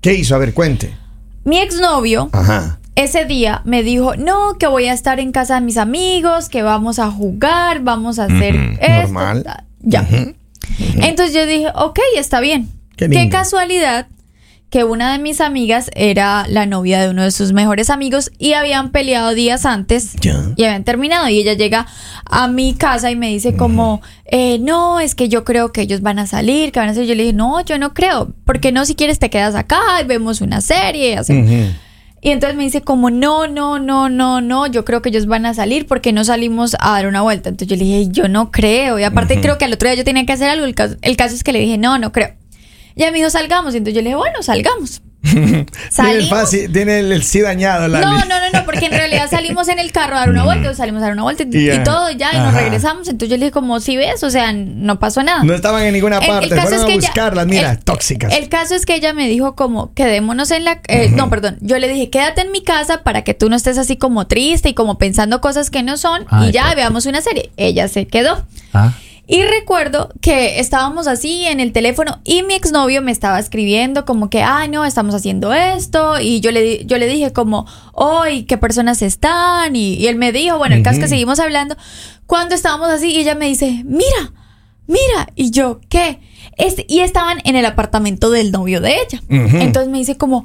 ¿Qué 0.00 0.14
hizo? 0.14 0.34
A 0.34 0.38
ver, 0.38 0.52
cuente. 0.52 0.94
Mi 1.44 1.58
exnovio 1.58 2.28
Ajá. 2.32 2.80
ese 2.96 3.24
día 3.24 3.62
me 3.64 3.82
dijo, 3.82 4.16
no, 4.16 4.54
que 4.58 4.66
voy 4.66 4.86
a 4.86 4.92
estar 4.92 5.20
en 5.20 5.30
casa 5.32 5.54
de 5.56 5.60
mis 5.60 5.76
amigos, 5.76 6.48
que 6.48 6.62
vamos 6.62 6.98
a 6.98 7.10
jugar, 7.10 7.80
vamos 7.80 8.18
a 8.18 8.24
hacer 8.24 8.54
esto. 8.80 9.02
normal. 9.02 9.44
Ya. 9.80 10.06
Entonces 10.96 11.34
yo 11.34 11.46
dije, 11.46 11.68
ok, 11.74 11.98
está 12.16 12.40
bien. 12.40 12.68
Qué 12.96 13.28
casualidad 13.30 14.06
que 14.72 14.84
una 14.84 15.12
de 15.12 15.18
mis 15.18 15.42
amigas 15.42 15.90
era 15.94 16.46
la 16.48 16.64
novia 16.64 17.02
de 17.02 17.10
uno 17.10 17.22
de 17.22 17.30
sus 17.30 17.52
mejores 17.52 17.90
amigos 17.90 18.30
y 18.38 18.54
habían 18.54 18.90
peleado 18.90 19.34
días 19.34 19.66
antes 19.66 20.14
y 20.56 20.64
habían 20.64 20.82
terminado. 20.82 21.28
Y 21.28 21.40
ella 21.40 21.52
llega 21.52 21.86
a 22.24 22.48
mi 22.48 22.72
casa 22.72 23.10
y 23.10 23.16
me 23.16 23.28
dice 23.28 23.54
como, 23.54 24.00
eh, 24.24 24.58
no, 24.60 24.98
es 24.98 25.14
que 25.14 25.28
yo 25.28 25.44
creo 25.44 25.72
que 25.72 25.82
ellos 25.82 26.00
van 26.00 26.18
a 26.18 26.26
salir, 26.26 26.72
que 26.72 26.80
van 26.80 26.88
a 26.88 26.94
salir. 26.94 27.10
Yo 27.10 27.14
le 27.14 27.24
dije, 27.24 27.34
no, 27.34 27.62
yo 27.62 27.76
no 27.76 27.92
creo. 27.92 28.32
porque 28.46 28.72
no? 28.72 28.86
Si 28.86 28.94
quieres 28.94 29.18
te 29.18 29.28
quedas 29.28 29.54
acá 29.56 29.78
y 30.00 30.06
vemos 30.06 30.40
una 30.40 30.62
serie. 30.62 31.20
Ujú. 31.20 31.74
Y 32.22 32.30
entonces 32.30 32.56
me 32.56 32.64
dice 32.64 32.80
como, 32.80 33.10
no, 33.10 33.46
no, 33.48 33.78
no, 33.78 34.08
no, 34.08 34.40
no, 34.40 34.66
yo 34.68 34.86
creo 34.86 35.02
que 35.02 35.10
ellos 35.10 35.26
van 35.26 35.44
a 35.44 35.52
salir 35.52 35.86
porque 35.86 36.14
no 36.14 36.24
salimos 36.24 36.76
a 36.80 36.92
dar 36.92 37.06
una 37.06 37.20
vuelta. 37.20 37.50
Entonces 37.50 37.68
yo 37.68 37.76
le 37.76 37.84
dije, 37.84 38.10
yo 38.10 38.26
no 38.26 38.50
creo. 38.50 38.98
Y 38.98 39.02
aparte 39.02 39.38
creo 39.42 39.58
que 39.58 39.66
al 39.66 39.74
otro 39.74 39.90
día 39.90 39.98
yo 39.98 40.04
tenía 40.04 40.24
que 40.24 40.32
hacer 40.32 40.48
algo. 40.48 40.64
El 40.64 40.74
caso, 40.74 40.96
el 41.02 41.18
caso 41.18 41.34
es 41.34 41.44
que 41.44 41.52
le 41.52 41.58
dije, 41.58 41.76
no, 41.76 41.98
no 41.98 42.10
creo. 42.10 42.36
Y 42.96 43.10
dijo, 43.12 43.30
salgamos. 43.30 43.74
Y 43.74 43.78
entonces 43.78 43.94
yo 43.94 44.00
le 44.02 44.08
dije, 44.10 44.16
bueno, 44.16 44.42
salgamos. 44.42 45.02
Tiene 45.22 45.66
el, 46.18 46.26
fácil, 46.28 46.72
tiene 46.72 46.98
el, 46.98 47.12
el 47.12 47.22
sí 47.22 47.40
dañado, 47.40 47.86
Lali. 47.86 48.04
No, 48.04 48.18
no, 48.18 48.24
no, 48.24 48.50
no, 48.52 48.64
porque 48.64 48.86
en 48.86 48.90
realidad 48.92 49.30
salimos 49.30 49.68
en 49.68 49.78
el 49.78 49.92
carro 49.92 50.16
a 50.16 50.20
dar 50.20 50.30
una 50.30 50.42
vuelta, 50.44 50.74
salimos 50.74 51.00
a 51.00 51.04
dar 51.06 51.12
una 51.12 51.22
vuelta 51.22 51.44
y, 51.48 51.78
todo, 51.84 52.10
ya, 52.10 52.32
y 52.34 52.38
nos 52.38 52.52
regresamos. 52.52 53.06
Entonces 53.08 53.28
yo 53.30 53.36
le 53.36 53.44
dije, 53.46 53.52
como, 53.52 53.78
si 53.78 53.96
ves, 53.96 54.22
o 54.24 54.30
sea, 54.30 54.52
no 54.52 54.98
pasó 54.98 55.22
nada. 55.22 55.44
No 55.44 55.54
estaban 55.54 55.84
en 55.84 55.92
ninguna 55.94 56.18
El- 56.18 56.26
parte. 56.26 56.46
el 56.46 56.60
Fueron 56.60 56.74
es 56.74 56.80
a 56.82 56.86
ella- 56.88 56.94
buscarlas, 56.96 57.46
mira, 57.46 57.70
el- 57.70 57.78
tóxicas. 57.78 58.32
El 58.36 58.48
caso 58.48 58.74
es 58.74 58.84
que 58.84 58.96
ella 58.96 59.12
me 59.14 59.28
dijo 59.28 59.54
como, 59.54 59.94
quedémonos 59.94 60.50
en 60.50 60.64
la... 60.64 60.80
eh, 60.88 61.10
No, 61.14 61.30
perdón. 61.30 61.56
Yo 61.60 61.78
le 61.78 61.86
dije, 61.88 62.10
quédate 62.10 62.40
en 62.40 62.50
mi 62.50 62.62
casa 62.64 63.02
para 63.04 63.22
que 63.22 63.32
tú 63.32 63.48
no 63.48 63.54
estés 63.54 63.78
así 63.78 63.96
como 63.96 64.26
triste 64.26 64.70
y 64.70 64.74
como 64.74 64.98
pensando 64.98 65.40
cosas 65.40 65.70
que 65.70 65.84
no 65.84 65.96
son. 65.98 66.24
Ay, 66.30 66.48
y 66.48 66.52
ya 66.52 66.64
papi. 66.64 66.76
veamos 66.76 67.06
una 67.06 67.20
serie. 67.22 67.52
Ella 67.56 67.86
se 67.86 68.08
quedó. 68.08 68.44
Ah. 68.74 68.92
Y 69.28 69.44
recuerdo 69.44 70.10
que 70.20 70.58
estábamos 70.58 71.06
así 71.06 71.44
en 71.46 71.60
el 71.60 71.72
teléfono 71.72 72.20
y 72.24 72.42
mi 72.42 72.54
exnovio 72.54 73.02
me 73.02 73.12
estaba 73.12 73.38
escribiendo 73.38 74.04
como 74.04 74.28
que, 74.28 74.42
ay, 74.42 74.68
no, 74.68 74.84
estamos 74.84 75.14
haciendo 75.14 75.52
esto. 75.54 76.18
Y 76.20 76.40
yo 76.40 76.50
le, 76.50 76.84
yo 76.86 76.98
le 76.98 77.06
dije 77.06 77.32
como, 77.32 77.66
hoy, 77.92 78.42
¿qué 78.44 78.58
personas 78.58 79.00
están? 79.00 79.76
Y, 79.76 79.94
y 79.94 80.08
él 80.08 80.16
me 80.16 80.32
dijo, 80.32 80.58
bueno, 80.58 80.74
el 80.74 80.82
caso 80.82 80.96
es 80.96 81.04
que 81.04 81.08
seguimos 81.08 81.38
hablando. 81.38 81.76
Cuando 82.26 82.54
estábamos 82.54 82.88
así 82.88 83.12
y 83.12 83.18
ella 83.20 83.34
me 83.36 83.46
dice, 83.46 83.82
mira, 83.84 84.32
mira. 84.88 85.28
Y 85.36 85.50
yo, 85.52 85.80
¿qué? 85.88 86.18
Es- 86.56 86.84
y 86.88 87.00
estaban 87.00 87.38
en 87.44 87.54
el 87.56 87.64
apartamento 87.64 88.28
del 88.28 88.50
novio 88.50 88.80
de 88.80 88.94
ella. 88.96 89.22
Entonces 89.62 89.88
me 89.90 89.98
dice 89.98 90.16
como, 90.18 90.44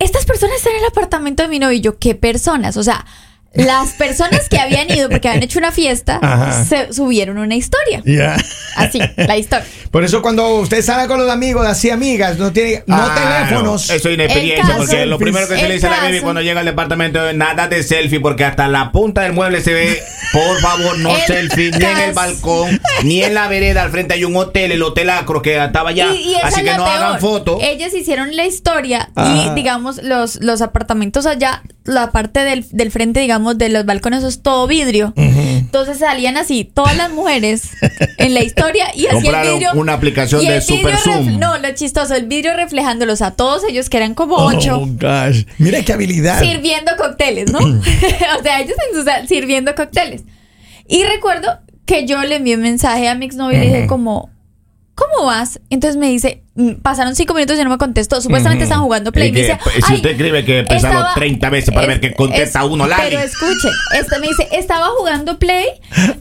estas 0.00 0.26
personas 0.26 0.56
están 0.56 0.72
en 0.74 0.80
el 0.80 0.86
apartamento 0.86 1.44
de 1.44 1.48
mi 1.48 1.58
novio. 1.60 1.76
Y 1.76 1.80
yo, 1.80 1.98
¿qué 1.98 2.14
personas? 2.16 2.76
O 2.76 2.82
sea, 2.82 3.06
las 3.54 3.92
personas 3.94 4.48
que 4.48 4.58
habían 4.58 4.88
ido 4.90 5.08
porque 5.08 5.26
habían 5.28 5.42
hecho 5.42 5.58
una 5.58 5.72
fiesta, 5.72 6.20
Ajá. 6.22 6.64
se 6.64 6.92
subieron 6.92 7.38
una 7.38 7.56
historia. 7.56 8.02
Ya. 8.04 8.36
Así, 8.76 9.00
la 9.16 9.36
historia. 9.36 9.66
Por 9.90 10.04
eso 10.04 10.22
cuando 10.22 10.46
usted 10.56 10.82
sale 10.82 11.08
con 11.08 11.18
los 11.18 11.28
amigos, 11.30 11.66
así 11.66 11.90
amigas, 11.90 12.38
no 12.38 12.52
tiene, 12.52 12.84
no 12.86 12.94
Ah, 12.96 13.14
teléfonos. 13.48 13.88
no. 13.88 13.94
Eso 13.96 14.08
es 14.08 14.14
inexperiencia, 14.14 14.64
caso- 14.64 14.78
porque 14.78 15.06
lo 15.06 15.18
primero 15.18 15.48
que 15.48 15.56
se 15.56 15.66
le 15.66 15.74
dice 15.74 15.86
a 15.86 15.90
la 15.90 15.96
baby 16.02 16.12
caso- 16.12 16.22
cuando 16.24 16.42
llega 16.42 16.60
al 16.60 16.66
departamento 16.66 17.28
es 17.28 17.34
nada 17.34 17.66
de 17.66 17.82
selfie, 17.82 18.20
porque 18.20 18.44
hasta 18.44 18.68
la 18.68 18.92
punta 18.92 19.22
del 19.22 19.32
mueble 19.32 19.60
se 19.62 19.72
ve 19.72 20.02
Por 20.32 20.60
favor, 20.60 20.98
no 20.98 21.08
El 21.16 21.22
selfie 21.22 21.70
ni 21.70 21.84
en 21.84 21.98
el 21.98 22.12
balcón, 22.12 22.80
ni 23.02 23.24
en 23.24 23.32
la 23.34 23.48
vereda. 23.48 23.82
Al 23.82 23.90
frente 23.90 24.12
hay 24.14 24.24
un 24.24 24.36
hotel, 24.36 24.72
el 24.72 24.82
hotel 24.82 25.08
Acro 25.10 25.40
que 25.40 25.56
estaba 25.64 25.88
allá. 25.90 26.08
Y- 26.14 26.32
y 26.32 26.34
Así 26.42 26.62
que 26.62 26.70
no 26.76 26.84
peor. 26.84 26.88
hagan 26.96 27.18
fotos. 27.20 27.58
Ellas 27.62 27.94
hicieron 27.94 28.36
la 28.36 28.44
historia 28.44 29.08
Ah. 29.16 29.46
y, 29.50 29.54
digamos, 29.54 30.02
los, 30.02 30.36
los 30.42 30.60
apartamentos 30.60 31.24
allá, 31.24 31.62
la 31.84 32.10
parte 32.12 32.40
del, 32.44 32.66
del 32.70 32.90
frente, 32.92 33.20
digamos, 33.20 33.37
de 33.56 33.68
los 33.68 33.84
balcones, 33.84 34.20
eso 34.20 34.28
es 34.28 34.42
todo 34.42 34.66
vidrio. 34.66 35.12
Entonces 35.16 35.98
salían 35.98 36.36
así 36.36 36.64
todas 36.64 36.96
las 36.96 37.10
mujeres 37.10 37.70
en 38.18 38.34
la 38.34 38.42
historia 38.42 38.86
y 38.94 39.06
así 39.06 39.26
el 39.28 39.50
vidrio. 39.52 39.70
una 39.74 39.92
aplicación 39.94 40.44
de 40.44 40.60
Super 40.60 40.96
Zoom. 40.96 41.38
No, 41.38 41.58
lo 41.58 41.70
chistoso, 41.74 42.14
el 42.14 42.26
vidrio 42.26 42.54
reflejándolos 42.54 43.22
a 43.22 43.32
todos 43.32 43.62
ellos, 43.68 43.88
que 43.90 43.96
eran 43.98 44.14
como 44.14 44.36
ocho. 44.36 44.78
Oh, 44.80 44.86
gosh. 44.86 45.44
Mira 45.58 45.82
qué 45.82 45.92
habilidad. 45.92 46.40
sirviendo 46.40 46.92
cócteles, 46.96 47.52
¿no? 47.52 47.58
o 48.38 48.42
sea, 48.42 48.60
ellos 48.60 48.76
en 48.90 48.98
su 48.98 49.04
sal- 49.04 49.28
sirviendo 49.28 49.74
cócteles. 49.74 50.22
Y 50.86 51.04
recuerdo 51.04 51.58
que 51.84 52.06
yo 52.06 52.22
le 52.22 52.36
envié 52.36 52.56
un 52.56 52.62
mensaje 52.62 53.08
a 53.08 53.14
mi 53.14 53.26
exnovio 53.26 53.58
y 53.58 53.60
le 53.60 53.66
dije 53.66 53.86
como, 53.86 54.30
¿cómo 54.98 55.26
vas? 55.26 55.60
Entonces 55.70 55.96
me 55.96 56.08
dice, 56.08 56.42
mm, 56.56 56.72
pasaron 56.82 57.14
cinco 57.14 57.32
minutos 57.32 57.56
y 57.58 57.62
no 57.62 57.70
me 57.70 57.78
contestó. 57.78 58.20
Supuestamente 58.20 58.64
estaban 58.64 58.82
jugando 58.82 59.12
Play. 59.12 59.28
Y 59.28 59.32
me 59.32 59.40
dice, 59.42 59.58
si 59.76 59.82
"Ay, 59.86 59.96
usted 59.96 60.10
escribe 60.10 60.44
que 60.44 60.64
pensarlo 60.64 61.06
30 61.14 61.50
veces 61.50 61.72
para 61.72 61.86
ver 61.86 62.00
que 62.00 62.12
contesta 62.14 62.64
uno, 62.64 62.86
Lali. 62.86 63.02
Pero 63.10 63.20
escuchen, 63.22 63.70
este 63.94 64.18
me 64.18 64.26
dice, 64.26 64.48
estaba 64.52 64.88
jugando 64.98 65.38
Play 65.38 65.66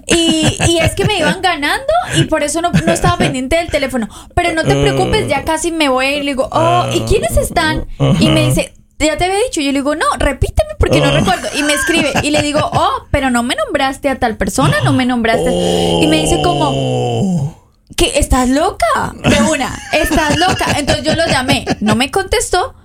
y, 0.05 0.57
y 0.69 0.77
es 0.77 0.93
que 0.93 1.05
me 1.05 1.17
iban 1.17 1.41
ganando 1.41 1.91
y 2.15 2.25
por 2.25 2.43
eso 2.43 2.61
no, 2.61 2.71
no 2.71 2.93
estaba 2.93 3.17
pendiente 3.17 3.55
del 3.55 3.69
teléfono. 3.69 4.07
Pero 4.35 4.53
no 4.53 4.63
te 4.63 4.75
preocupes, 4.75 5.27
ya 5.27 5.43
casi 5.43 5.71
me 5.71 5.89
voy 5.89 6.07
ir. 6.07 6.23
Le 6.23 6.31
digo, 6.31 6.47
oh, 6.51 6.85
¿y 6.93 6.99
quiénes 7.01 7.35
están? 7.37 7.87
Y 8.19 8.29
me 8.29 8.45
dice, 8.45 8.73
ya 8.99 9.17
te 9.17 9.25
había 9.25 9.37
dicho. 9.39 9.59
Yo 9.61 9.71
le 9.71 9.79
digo, 9.79 9.95
no, 9.95 10.05
repíteme 10.19 10.71
porque 10.77 10.99
no 11.01 11.11
recuerdo. 11.11 11.47
Y 11.57 11.63
me 11.63 11.73
escribe 11.73 12.11
y 12.21 12.29
le 12.29 12.41
digo, 12.43 12.59
oh, 12.61 13.07
pero 13.11 13.31
no 13.31 13.41
me 13.41 13.55
nombraste 13.55 14.09
a 14.09 14.19
tal 14.19 14.37
persona, 14.37 14.77
no 14.83 14.93
me 14.93 15.05
nombraste. 15.05 15.51
Y 16.01 16.07
me 16.07 16.17
dice 16.21 16.41
como, 16.43 17.57
Que 17.95 18.19
estás 18.19 18.49
loca 18.49 19.13
de 19.23 19.41
una, 19.49 19.73
estás 19.93 20.37
loca. 20.37 20.65
Entonces 20.77 21.03
yo 21.05 21.15
lo 21.15 21.25
llamé, 21.25 21.65
no 21.79 21.95
me 21.95 22.11
contestó. 22.11 22.75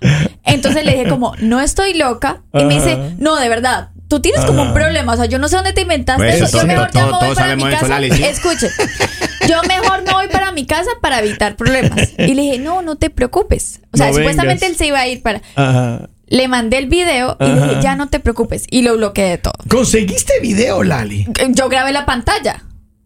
Entonces 0.45 0.85
le 0.85 0.93
dije 0.93 1.09
como, 1.09 1.35
no 1.41 1.61
estoy 1.61 1.95
loca. 1.95 2.43
Y 2.53 2.65
me 2.65 2.75
dice, 2.75 2.99
no, 3.19 3.37
de 3.37 3.49
verdad, 3.49 3.91
tú 4.09 4.21
tienes 4.21 4.45
como 4.45 4.63
un 4.63 4.73
problema. 4.73 5.13
O 5.13 5.17
sea, 5.17 5.27
yo 5.27 5.39
no 5.39 5.49
sé 5.49 5.57
dónde 5.57 5.73
te 5.73 5.83
inventaste 5.83 6.23
Pues, 6.23 6.41
eso. 6.41 6.61
Yo 6.61 6.67
mejor 6.67 6.91
ya 6.93 7.07
me 7.07 7.13
voy 7.13 7.35
para 7.35 7.57
mi 7.57 7.63
eso, 7.65 7.81
casa. 7.81 7.99
Escuche, 8.01 8.69
yo 9.49 9.61
mejor 9.69 10.03
me 10.05 10.13
voy 10.13 10.29
para 10.29 10.53
mi 10.53 10.67
casa 10.67 10.91
para 11.01 11.19
evitar 11.19 11.57
problemas. 11.57 12.11
Y 12.19 12.35
le 12.35 12.43
dije, 12.43 12.59
no, 12.59 12.83
no 12.83 12.97
te 12.97 13.11
preocupes. 13.11 13.81
O 13.93 13.97
sea, 13.97 14.09
No 14.09 14.15
supuestamente 14.15 14.67
vengas. 14.67 14.71
él 14.71 14.77
se 14.77 14.87
iba 14.87 15.01
a 15.01 15.09
ir 15.09 15.23
para... 15.23 15.43
Ajá. 15.57 16.09
Le 16.29 16.49
mandé 16.49 16.79
el 16.79 16.87
video 16.87 17.37
y 17.41 17.45
le 17.45 17.55
dije, 17.61 17.83
ya 17.83 17.95
no 17.95 18.09
te 18.09 18.19
preocupes. 18.19 18.65
Y 18.71 18.81
lo 18.81 18.97
bloqueé 18.97 19.29
de 19.29 19.39
todo. 19.39 19.53
¿Conseguiste 19.69 20.33
video, 20.41 20.83
Lali? 20.83 21.27
Yo 21.51 21.69
grabé 21.69 21.93
la 21.93 22.07
pantalla. 22.07 22.63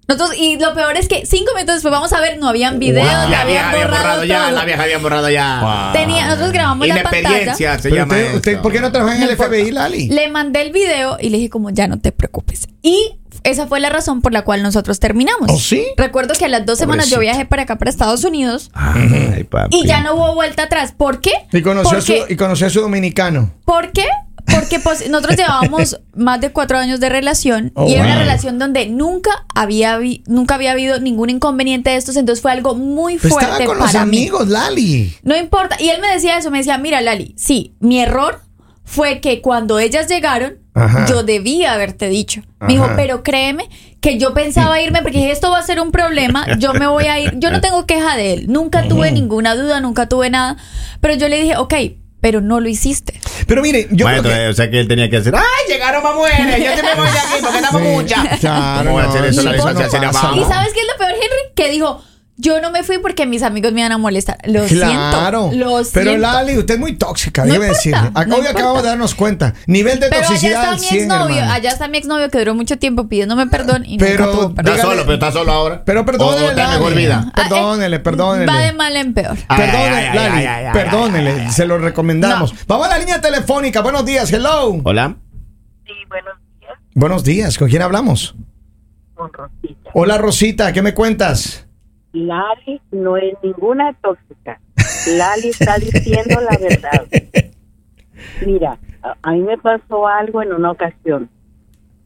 Nosotros, 0.08 0.36
y 0.38 0.56
lo 0.58 0.72
peor 0.74 0.96
es 0.96 1.08
que 1.08 1.26
cinco 1.26 1.52
minutos 1.54 1.76
después 1.76 1.90
vamos 1.90 2.12
a 2.12 2.20
ver, 2.20 2.38
no 2.38 2.48
habían 2.48 2.78
videos, 2.78 3.06
Wow. 3.08 3.22
no 3.24 3.28
La 3.28 3.40
habían 3.40 3.46
vieja 3.48 3.70
había 3.70 3.86
borrado, 3.86 4.02
borrado 4.04 4.24
ya, 4.24 4.44
todo. 4.46 4.50
la 4.56 4.64
vieja 4.64 4.82
había 4.84 4.98
borrado 4.98 5.30
ya. 5.30 5.90
Tenía, 5.92 6.26
nosotros 6.26 6.52
grabamos 6.52 6.86
la 6.88 7.02
pantalla. 7.02 7.54
Se 7.54 7.90
llama 7.90 8.14
usted, 8.14 8.34
usted, 8.36 8.52
eso. 8.52 8.62
¿Por 8.62 8.72
qué 8.72 8.80
no 8.80 8.92
trabaja 8.92 9.16
en 9.16 9.22
el. 9.24 9.36
FBI, 9.36 9.70
Lali? 9.72 10.08
Le 10.08 10.28
mandé 10.28 10.62
el 10.62 10.70
video 10.72 11.16
y 11.20 11.30
le 11.30 11.38
dije 11.38 11.50
como, 11.50 11.70
ya 11.70 11.88
no 11.88 11.98
te 11.98 12.12
preocupes. 12.12 12.68
Y 12.82 13.18
esa 13.42 13.66
fue 13.66 13.80
la 13.80 13.90
razón 13.90 14.22
por 14.22 14.32
la 14.32 14.42
cual 14.42 14.62
nosotros 14.62 15.00
terminamos. 15.00 15.50
¿Oh, 15.50 15.58
sí? 15.58 15.84
Recuerdo 15.96 16.34
que 16.34 16.44
a 16.44 16.48
las 16.48 16.64
dos 16.64 16.78
semanas 16.78 17.10
yo 17.10 17.18
viajé 17.18 17.44
para 17.44 17.62
acá, 17.62 17.76
para 17.76 17.90
Estados 17.90 18.22
Unidos. 18.24 18.70
Ay, 18.74 19.42
papi. 19.44 19.76
Y 19.76 19.86
ya 19.86 20.00
no 20.02 20.14
hubo 20.14 20.34
vuelta 20.34 20.64
atrás. 20.64 20.92
¿Por 20.96 21.20
qué? 21.20 21.32
Y 21.52 21.62
conoció, 21.62 21.98
a 21.98 22.00
su, 22.00 22.14
y 22.28 22.36
conoció 22.36 22.68
a 22.68 22.70
su 22.70 22.80
dominicano. 22.80 23.50
¿Por 23.64 23.90
qué? 23.92 24.06
Porque 24.54 24.78
pues, 24.80 25.08
nosotros 25.10 25.36
llevábamos 25.36 26.00
más 26.14 26.40
de 26.40 26.50
cuatro 26.52 26.78
años 26.78 27.00
de 27.00 27.08
relación 27.08 27.72
Oh, 27.74 27.88
y 27.88 27.94
era 27.94 28.04
una 28.04 28.14
wow. 28.14 28.20
relación 28.22 28.58
donde 28.58 28.86
nunca 28.86 29.44
había, 29.54 29.98
habi- 29.98 30.22
nunca 30.26 30.54
había 30.54 30.72
habido 30.72 30.98
ningún 31.00 31.30
inconveniente 31.30 31.90
de 31.90 31.96
estos, 31.96 32.16
entonces 32.16 32.40
fue 32.42 32.52
algo 32.52 32.74
muy 32.74 33.18
fuerte 33.18 33.44
estaba 33.44 33.64
con 33.64 33.78
los 33.78 33.92
para 33.92 34.06
mí. 34.06 34.18
amigos, 34.18 34.48
Lali. 34.48 35.14
No 35.22 35.36
importa. 35.36 35.76
Y 35.80 35.88
él 35.88 36.00
me 36.00 36.08
decía 36.08 36.38
eso, 36.38 36.50
me 36.50 36.58
decía, 36.58 36.78
mira 36.78 37.00
Lali, 37.00 37.34
sí, 37.36 37.74
mi 37.80 38.00
error 38.00 38.40
fue 38.84 39.20
que 39.20 39.40
cuando 39.42 39.78
ellas 39.80 40.06
llegaron, 40.08 40.58
Ajá. 40.74 41.06
yo 41.08 41.22
debía 41.24 41.72
haberte 41.72 42.08
dicho. 42.08 42.42
Me 42.60 42.74
dijo, 42.74 42.88
pero 42.96 43.22
créeme 43.22 43.68
que 44.00 44.18
yo 44.18 44.32
pensaba 44.34 44.80
irme 44.80 45.02
porque 45.02 45.18
dije, 45.18 45.32
esto 45.32 45.50
va 45.50 45.58
a 45.58 45.62
ser 45.62 45.80
un 45.80 45.90
problema, 45.90 46.46
yo 46.58 46.72
me 46.74 46.86
voy 46.86 47.04
a 47.06 47.18
ir, 47.18 47.32
yo 47.38 47.50
no 47.50 47.60
tengo 47.62 47.84
queja 47.86 48.16
de 48.16 48.32
él, 48.34 48.46
nunca 48.48 48.86
tuve 48.86 49.10
ninguna 49.10 49.56
duda, 49.56 49.80
nunca 49.80 50.08
tuve 50.08 50.30
nada, 50.30 50.56
pero 51.00 51.14
yo 51.14 51.28
le 51.28 51.40
dije, 51.42 51.56
ok, 51.56 51.74
pero 52.20 52.40
no 52.40 52.60
lo 52.60 52.68
hiciste. 52.68 53.20
Pero 53.46 53.62
mire, 53.62 53.86
yo 53.90 54.04
Bueno, 54.06 54.22
creo 54.22 54.34
que... 54.34 54.38
entonces, 54.40 54.50
o 54.50 54.54
sea 54.54 54.70
que 54.70 54.80
él 54.80 54.88
tenía 54.88 55.08
que 55.10 55.18
hacer. 55.18 55.34
¡Ay, 55.36 55.42
llegaron 55.72 56.02
más 56.02 56.14
mujeres! 56.14 56.64
Yo 56.64 56.74
te 56.74 56.82
me 56.82 56.94
voy 56.94 57.10
de 57.10 57.18
aquí 57.18 57.34
porque 57.40 57.56
estamos 57.58 57.82
Sí, 57.82 57.88
muchas. 57.88 58.40
claro, 58.40 58.84
¿Cómo 58.90 58.96
va 58.96 59.02
a 59.04 59.08
hacer 59.08 59.20
no, 59.22 59.26
eso 59.28 59.42
la 59.42 59.50
no 59.56 59.64
hacia 59.68 60.00
pasa. 60.00 60.20
abajo? 60.28 60.36
¿Y 60.40 60.44
sabes 60.44 60.72
qué 60.72 60.80
es 60.80 60.86
lo 60.86 60.96
peor, 60.98 61.12
Henry? 61.12 61.52
Que 61.54 61.70
dijo, 61.70 62.02
yo 62.38 62.60
no 62.60 62.70
me 62.70 62.82
fui 62.82 62.98
porque 62.98 63.24
mis 63.26 63.42
amigos 63.42 63.72
me 63.72 63.80
iban 63.80 63.92
a 63.92 63.98
molestar. 63.98 64.36
Lo 64.44 64.64
Claro. 64.66 65.50
siento, 65.50 65.56
lo 65.56 65.82
Pero 65.92 66.10
siento. 66.10 66.16
Lali, 66.18 66.58
usted 66.58 66.74
es 66.74 66.80
muy 66.80 66.92
tóxica, 66.96 67.44
No. 67.44 67.54
Acá 67.54 68.26
no 68.26 68.36
hoy 68.36 68.46
acabamos 68.46 68.82
de 68.82 68.88
darnos 68.90 69.14
cuenta. 69.14 69.54
Nivel 69.66 69.98
de 70.00 70.08
Pero 70.08 70.20
allá 70.20 70.28
toxicidad 70.28 70.60
está 70.62 70.68
al 70.74 70.80
mi 70.80 70.86
100, 70.86 71.00
exnovio, 71.10 71.44
allá 71.44 71.70
está 71.70 71.88
mi 71.88 71.98
exnovio 71.98 72.28
que 72.30 72.38
duró 72.38 72.54
mucho 72.54 72.78
tiempo 72.78 73.08
pidiéndome 73.08 73.46
perdón 73.46 73.84
y 73.86 73.98
Pero- 73.98 74.26
nunca 74.26 74.32
tuvo 74.38 74.48
Está 74.50 74.54
perdón. 74.62 74.74
Dígale- 74.76 74.82
solo, 74.90 75.02
pero 75.02 75.14
está 75.14 75.32
solo 75.32 75.52
ahora. 75.52 75.82
Pero 75.84 76.04
perdónele, 76.04 76.42
O- 76.42 76.46
o 76.46 76.50
está 76.50 76.68
mejor 76.68 76.90
Lali. 76.92 77.02
vida. 77.02 77.32
Perdónele, 77.34 77.96
Ah, 77.96 77.98
eh, 77.98 78.02
perdónele. 78.02 78.46
Va 78.52 78.58
de 78.58 78.72
mal 78.72 78.96
en 78.96 79.14
peor. 79.14 79.36
Ay, 79.48 79.58
Perdónele, 79.60 79.96
ay, 80.08 80.16
Lali, 80.16 80.46
ay, 80.46 80.72
perdónele, 80.72 81.50
se 81.52 81.64
lo 81.66 81.78
recomendamos. 81.78 82.54
Vamos 82.66 82.86
a 82.86 82.90
la 82.90 82.98
línea 82.98 83.20
telefónica. 83.20 83.80
Buenos 83.80 84.04
días, 84.04 84.32
hello. 84.32 84.78
Hola. 84.84 85.16
Sí, 85.84 85.92
buenos 86.08 86.34
días, 86.60 86.78
Buenos 86.94 87.24
días, 87.24 87.58
¿con 87.58 87.68
quién 87.68 87.82
hablamos? 87.82 88.34
con 89.14 89.32
Rosita. 89.32 89.90
Hola, 89.94 90.18
Rosita, 90.18 90.72
¿qué 90.74 90.82
me 90.82 90.92
cuentas? 90.92 91.65
Lali 92.24 92.80
no 92.92 93.16
es 93.16 93.34
ninguna 93.42 93.92
tóxica. 93.94 94.58
Lali 95.16 95.48
está 95.48 95.76
diciendo 95.78 96.40
la 96.40 96.56
verdad. 96.58 97.06
Mira, 98.46 98.78
a, 99.02 99.14
a 99.22 99.32
mí 99.32 99.40
me 99.42 99.58
pasó 99.58 100.06
algo 100.06 100.42
en 100.42 100.52
una 100.52 100.70
ocasión. 100.70 101.28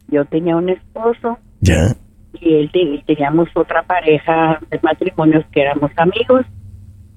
Yo 0.08 0.24
tenía 0.24 0.56
un 0.56 0.68
esposo 0.68 1.38
Ya. 1.60 1.94
y 2.34 2.54
él 2.54 2.70
y 2.72 3.02
teníamos 3.04 3.48
otra 3.54 3.82
pareja 3.84 4.58
de 4.70 4.80
matrimonios 4.82 5.44
que 5.52 5.62
éramos 5.62 5.90
amigos 5.96 6.44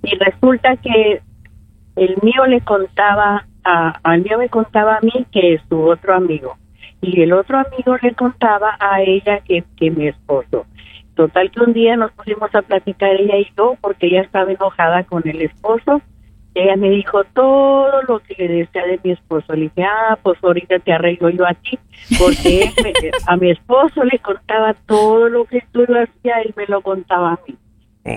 y 0.03 0.15
resulta 0.17 0.75
que 0.77 1.21
el 1.95 2.15
mío 2.21 2.45
le 2.47 2.62
contaba 2.62 3.45
a 3.63 4.00
al 4.03 4.21
mío 4.21 4.38
me 4.38 4.50
contaba 4.50 4.97
a 4.97 5.01
mí 5.01 5.25
que 5.31 5.53
es 5.55 5.62
su 5.69 5.79
otro 5.81 6.13
amigo 6.15 6.57
y 7.01 7.21
el 7.21 7.31
otro 7.33 7.57
amigo 7.57 7.95
le 8.01 8.13
contaba 8.13 8.75
a 8.79 9.01
ella 9.01 9.39
que, 9.39 9.63
que 9.77 9.89
mi 9.91 10.07
esposo 10.09 10.65
total 11.15 11.51
que 11.51 11.60
un 11.62 11.74
día 11.74 11.96
nos 11.96 12.12
pusimos 12.12 12.53
a 12.55 12.62
platicar 12.62 13.12
ella 13.15 13.38
y 13.38 13.48
yo 13.58 13.75
porque 13.82 14.08
ella 14.08 14.22
estaba 14.22 14.51
enojada 14.51 15.03
con 15.03 15.27
el 15.27 15.41
esposo 15.41 16.01
ella 16.55 16.75
me 16.75 16.91
dijo 16.91 17.24
todo 17.34 18.03
lo 18.03 18.20
que 18.20 18.36
le 18.38 18.48
decía 18.48 18.86
de 18.86 19.00
mi 19.03 19.10
esposo. 19.13 19.53
Le 19.53 19.62
dije, 19.63 19.86
ah, 19.86 20.20
pues 20.22 20.38
ahorita 20.43 20.77
te 20.77 20.93
arreglo 20.93 21.29
yo 21.32 21.48
a 21.48 21.55
ti, 21.55 21.79
porque 22.20 22.70
me- 22.84 22.93
a 23.27 23.36
mi 23.38 23.50
esposo 23.50 24.03
le 24.03 24.20
contaba 24.20 24.75
todo 24.86 25.29
lo 25.29 25.46
que 25.46 25.63
tú 25.72 25.84
lo 25.88 26.00
hacías, 26.03 26.46
él 26.46 26.53
me 26.55 26.67
lo 26.67 26.82
contaba 26.82 27.32
a 27.32 27.39
mí. 27.48 27.55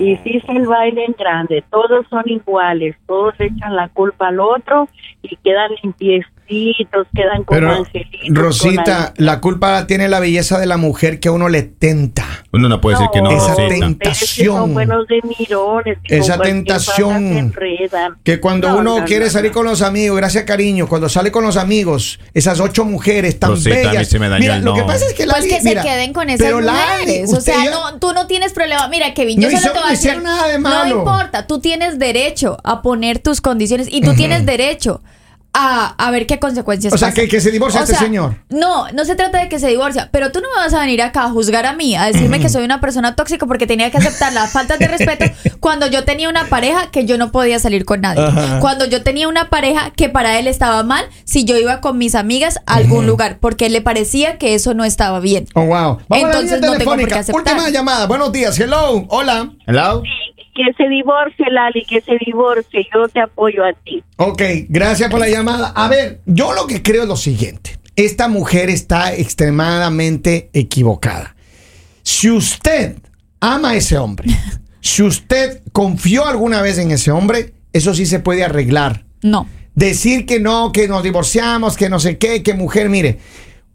Y 0.01 0.17
se 0.17 0.37
hizo 0.37 0.53
el 0.53 0.67
baile 0.67 1.07
en 1.07 1.15
grande, 1.19 1.65
todos 1.71 2.07
son 2.11 2.25
iguales, 2.27 2.95
todos 3.07 3.33
echan 3.39 3.75
la 3.75 3.89
culpa 3.89 4.29
al 4.29 4.39
otro 4.41 4.87
y 5.23 5.35
quedan 5.37 5.71
quedan 6.49 7.45
como 7.45 7.59
Pero, 7.61 7.73
angelitos. 7.73 8.21
con 8.29 8.35
Rosita, 8.37 9.15
la 9.17 9.41
culpa 9.41 9.73
la 9.73 9.87
tiene 9.87 10.09
la 10.09 10.21
belleza 10.21 10.59
de 10.59 10.67
la 10.67 10.77
mujer 10.77 11.19
que 11.21 11.29
a 11.29 11.33
uno 11.33 11.49
le 11.49 11.63
tenta. 11.63 12.25
Uno 12.53 12.69
no 12.69 12.81
puede 12.81 12.97
decir 12.97 13.11
que 13.13 13.21
no, 13.23 13.31
Esa 13.31 13.49
Rosita. 13.55 13.69
que 13.69 13.81
tentación. 13.81 14.57
son 14.57 14.75
buenos 14.75 15.07
de 15.09 15.21
mirones. 15.39 15.99
que 16.05 16.19
Esa 16.19 16.39
tentación. 16.41 17.53
Que 18.25 18.41
cuando 18.41 18.69
No, 18.71 18.79
uno 18.79 18.99
no, 19.01 19.05
quiere 19.05 19.27
no, 19.27 19.31
salir 19.31 19.51
no. 19.51 19.55
con 19.57 19.67
los 19.67 19.83
amigos, 19.83 20.17
gracias 20.17 20.45
cariño, 20.45 20.89
cuando 20.89 21.09
sale 21.09 21.31
con 21.33 21.45
los 21.45 21.57
amigos, 21.57 22.19
esas 22.35 22.61
ocho 22.61 22.85
mujeres 22.85 23.39
tan 23.39 23.51
Rosita, 23.51 23.75
a 23.75 23.79
mí 23.79 23.87
bellas. 23.89 24.09
se 24.09 24.19
me 24.19 24.29
dañó 24.29 24.41
mira, 24.41 24.57
el 24.57 24.65
lo 24.65 24.75
que 24.75 24.83
pasa 24.83 25.05
es 25.07 25.13
que 25.15 25.25
Pues 25.27 25.39
Lali, 25.39 25.49
que 25.49 25.61
mira, 25.63 25.83
se 25.83 25.89
queden 25.89 26.13
con 26.13 26.29
esas 26.31 26.47
pero 26.47 26.61
mujeres. 26.61 27.33
O 27.33 27.41
sea, 27.41 27.65
ya- 27.65 27.71
no, 27.71 27.99
tú 27.99 28.13
no 28.13 28.27
tienes 28.27 28.53
problema. 28.53 28.89
Mira, 28.89 29.13
Kevin, 29.15 29.41
yo 29.41 29.51
No 29.51 29.59
solo 29.59 29.73
te 29.73 29.79
voy 29.79 29.89
a 29.89 29.91
decir. 29.91 30.05
hicieron 30.11 30.23
nada 30.25 30.49
de 30.49 30.59
malo. 30.59 30.95
No 30.95 30.99
importa, 31.01 31.47
tú 31.47 31.61
tienes 31.61 31.99
derecho 31.99 32.59
a 32.65 32.83
poner 32.83 33.19
tus 33.19 33.41
condiciones 33.41 33.89
y 33.91 34.01
tú 34.01 34.15
tienes 34.15 34.47
derecho 34.47 35.03
a, 35.59 35.95
a 35.97 36.11
ver 36.11 36.27
qué 36.27 36.39
consecuencias 36.39 36.93
O 36.93 36.99
sea, 36.99 37.09
pasan. 37.09 37.25
que- 37.25 37.29
que 37.31 37.41
se 37.41 37.51
divorcie 37.51 37.81
O 37.81 37.83
este 37.85 37.95
sea, 37.95 38.03
señor. 38.03 38.37
No, 38.51 38.91
no 38.93 39.05
se 39.07 39.15
trata 39.17 39.41
de 39.41 39.49
que 39.49 39.59
se 39.59 39.69
divorcia, 39.69 40.11
pero 40.13 40.31
tú 40.31 40.41
no 40.41 40.49
me 40.55 40.57
vas 40.63 40.75
a 40.75 40.81
venir 40.81 41.01
acá 41.01 41.25
a 41.25 41.31
juzgar 41.31 41.65
a 41.65 41.73
mí, 41.73 41.97
a 41.97 42.05
decirme 42.05 42.41
que 42.41 42.49
soy 42.51 42.65
una 42.65 42.81
persona 42.81 43.17
tóxica 43.17 43.47
porque 43.47 43.67
tenía 43.67 43.91
que 43.91 43.97
aceptar 43.97 44.33
las 44.35 44.53
faltas 44.53 44.79
de 44.79 44.87
respeto 44.89 45.25
cuando 45.61 45.87
yo 45.87 46.05
tenía 46.05 46.29
una 46.29 46.45
pareja 46.47 46.91
que 46.91 47.07
yo 47.07 47.17
no 47.17 47.33
podía 47.33 47.59
salir 47.59 47.85
con 47.87 48.03
nadie. 48.03 48.23
Ajá. 48.23 48.61
Cuando 48.61 48.85
yo 48.85 49.03
tenía 49.03 49.29
una 49.29 49.49
pareja 49.49 49.91
que 49.97 50.09
para 50.11 50.39
él 50.39 50.47
estaba 50.47 50.83
mal 50.83 51.07
si 51.25 51.45
yo 51.45 51.57
iba 51.57 51.81
con 51.81 51.97
mis 51.97 52.15
amigas 52.15 52.61
a 52.67 52.75
algún 52.75 53.07
lugar, 53.07 53.39
porque 53.41 53.71
le 53.71 53.81
parecía 53.81 54.37
que 54.37 54.55
eso 54.55 54.75
no 54.75 54.85
estaba 54.85 55.21
bien. 55.21 55.47
Oh, 55.55 55.63
wow. 55.63 55.99
Vamos 56.09 56.27
Entonces 56.27 56.53
a 56.53 56.57
la 56.57 56.61
línea 56.61 56.71
no 56.73 56.79
tengo 56.79 56.91
por 56.97 57.09
qué 57.09 57.15
aceptar. 57.15 57.35
Última 57.55 57.71
llamada. 57.71 58.07
Buenos 58.07 58.31
días. 58.31 58.59
Hello. 58.61 59.07
Hola. 59.09 59.51
Hello. 59.67 60.03
Que 60.57 60.73
se 60.77 60.89
divorcie, 60.89 61.45
Lali, 61.51 61.85
que 61.85 62.01
se 62.01 62.17
divorcie. 62.25 62.87
Yo 62.95 63.09
te 63.09 63.21
apoyo 63.21 63.63
a 63.63 63.75
ti. 63.75 64.03
Ok, 64.17 64.41
gracias 64.69 65.11
por 65.11 65.21
la 65.21 65.29
llamada. 65.29 65.69
A 65.77 65.87
ver, 65.89 66.21
yo 66.25 66.55
lo 66.55 66.67
que 66.67 66.83
creo 66.83 67.03
es 67.03 67.09
lo 67.09 67.17
siguiente. 67.17 67.79
esta 67.95 68.29
mujer 68.29 68.71
está 68.71 69.15
extremadamente 69.15 70.49
equivocada. 70.53 71.37
Si 72.03 72.31
usted 72.31 72.97
ama 73.41 73.71
a 73.71 73.77
ese 73.77 73.99
hombre, 73.99 74.29
si 74.81 75.03
usted 75.03 75.63
confió 75.73 76.27
alguna 76.27 76.63
vez 76.63 76.79
en 76.79 76.91
ese 76.91 77.11
hombre, 77.11 77.53
eso 77.73 77.95
sí 77.95 78.07
se 78.07 78.21
puede 78.21 78.45
arreglar. 78.45 79.05
No. 79.23 79.47
Decir 79.75 80.25
que 80.25 80.41
no, 80.41 80.73
que 80.73 80.89
nos 80.89 81.03
divorciamos, 81.03 81.77
que 81.77 81.91
no 81.91 81.99
sé 81.99 82.17
qué, 82.17 82.43
que 82.43 82.55
mujer, 82.55 82.89
mire. 82.89 83.19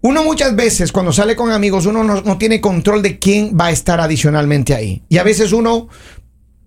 Uno 0.03 0.23
muchas 0.23 0.55
veces 0.55 0.91
cuando 0.91 1.13
sale 1.13 1.35
con 1.35 1.51
amigos, 1.51 1.85
uno 1.85 2.03
no, 2.03 2.21
no 2.21 2.37
tiene 2.39 2.59
control 2.59 3.03
de 3.03 3.19
quién 3.19 3.55
va 3.59 3.67
a 3.67 3.71
estar 3.71 4.01
adicionalmente 4.01 4.73
ahí. 4.73 5.03
Y 5.09 5.19
a 5.19 5.23
veces 5.23 5.51
uno, 5.51 5.89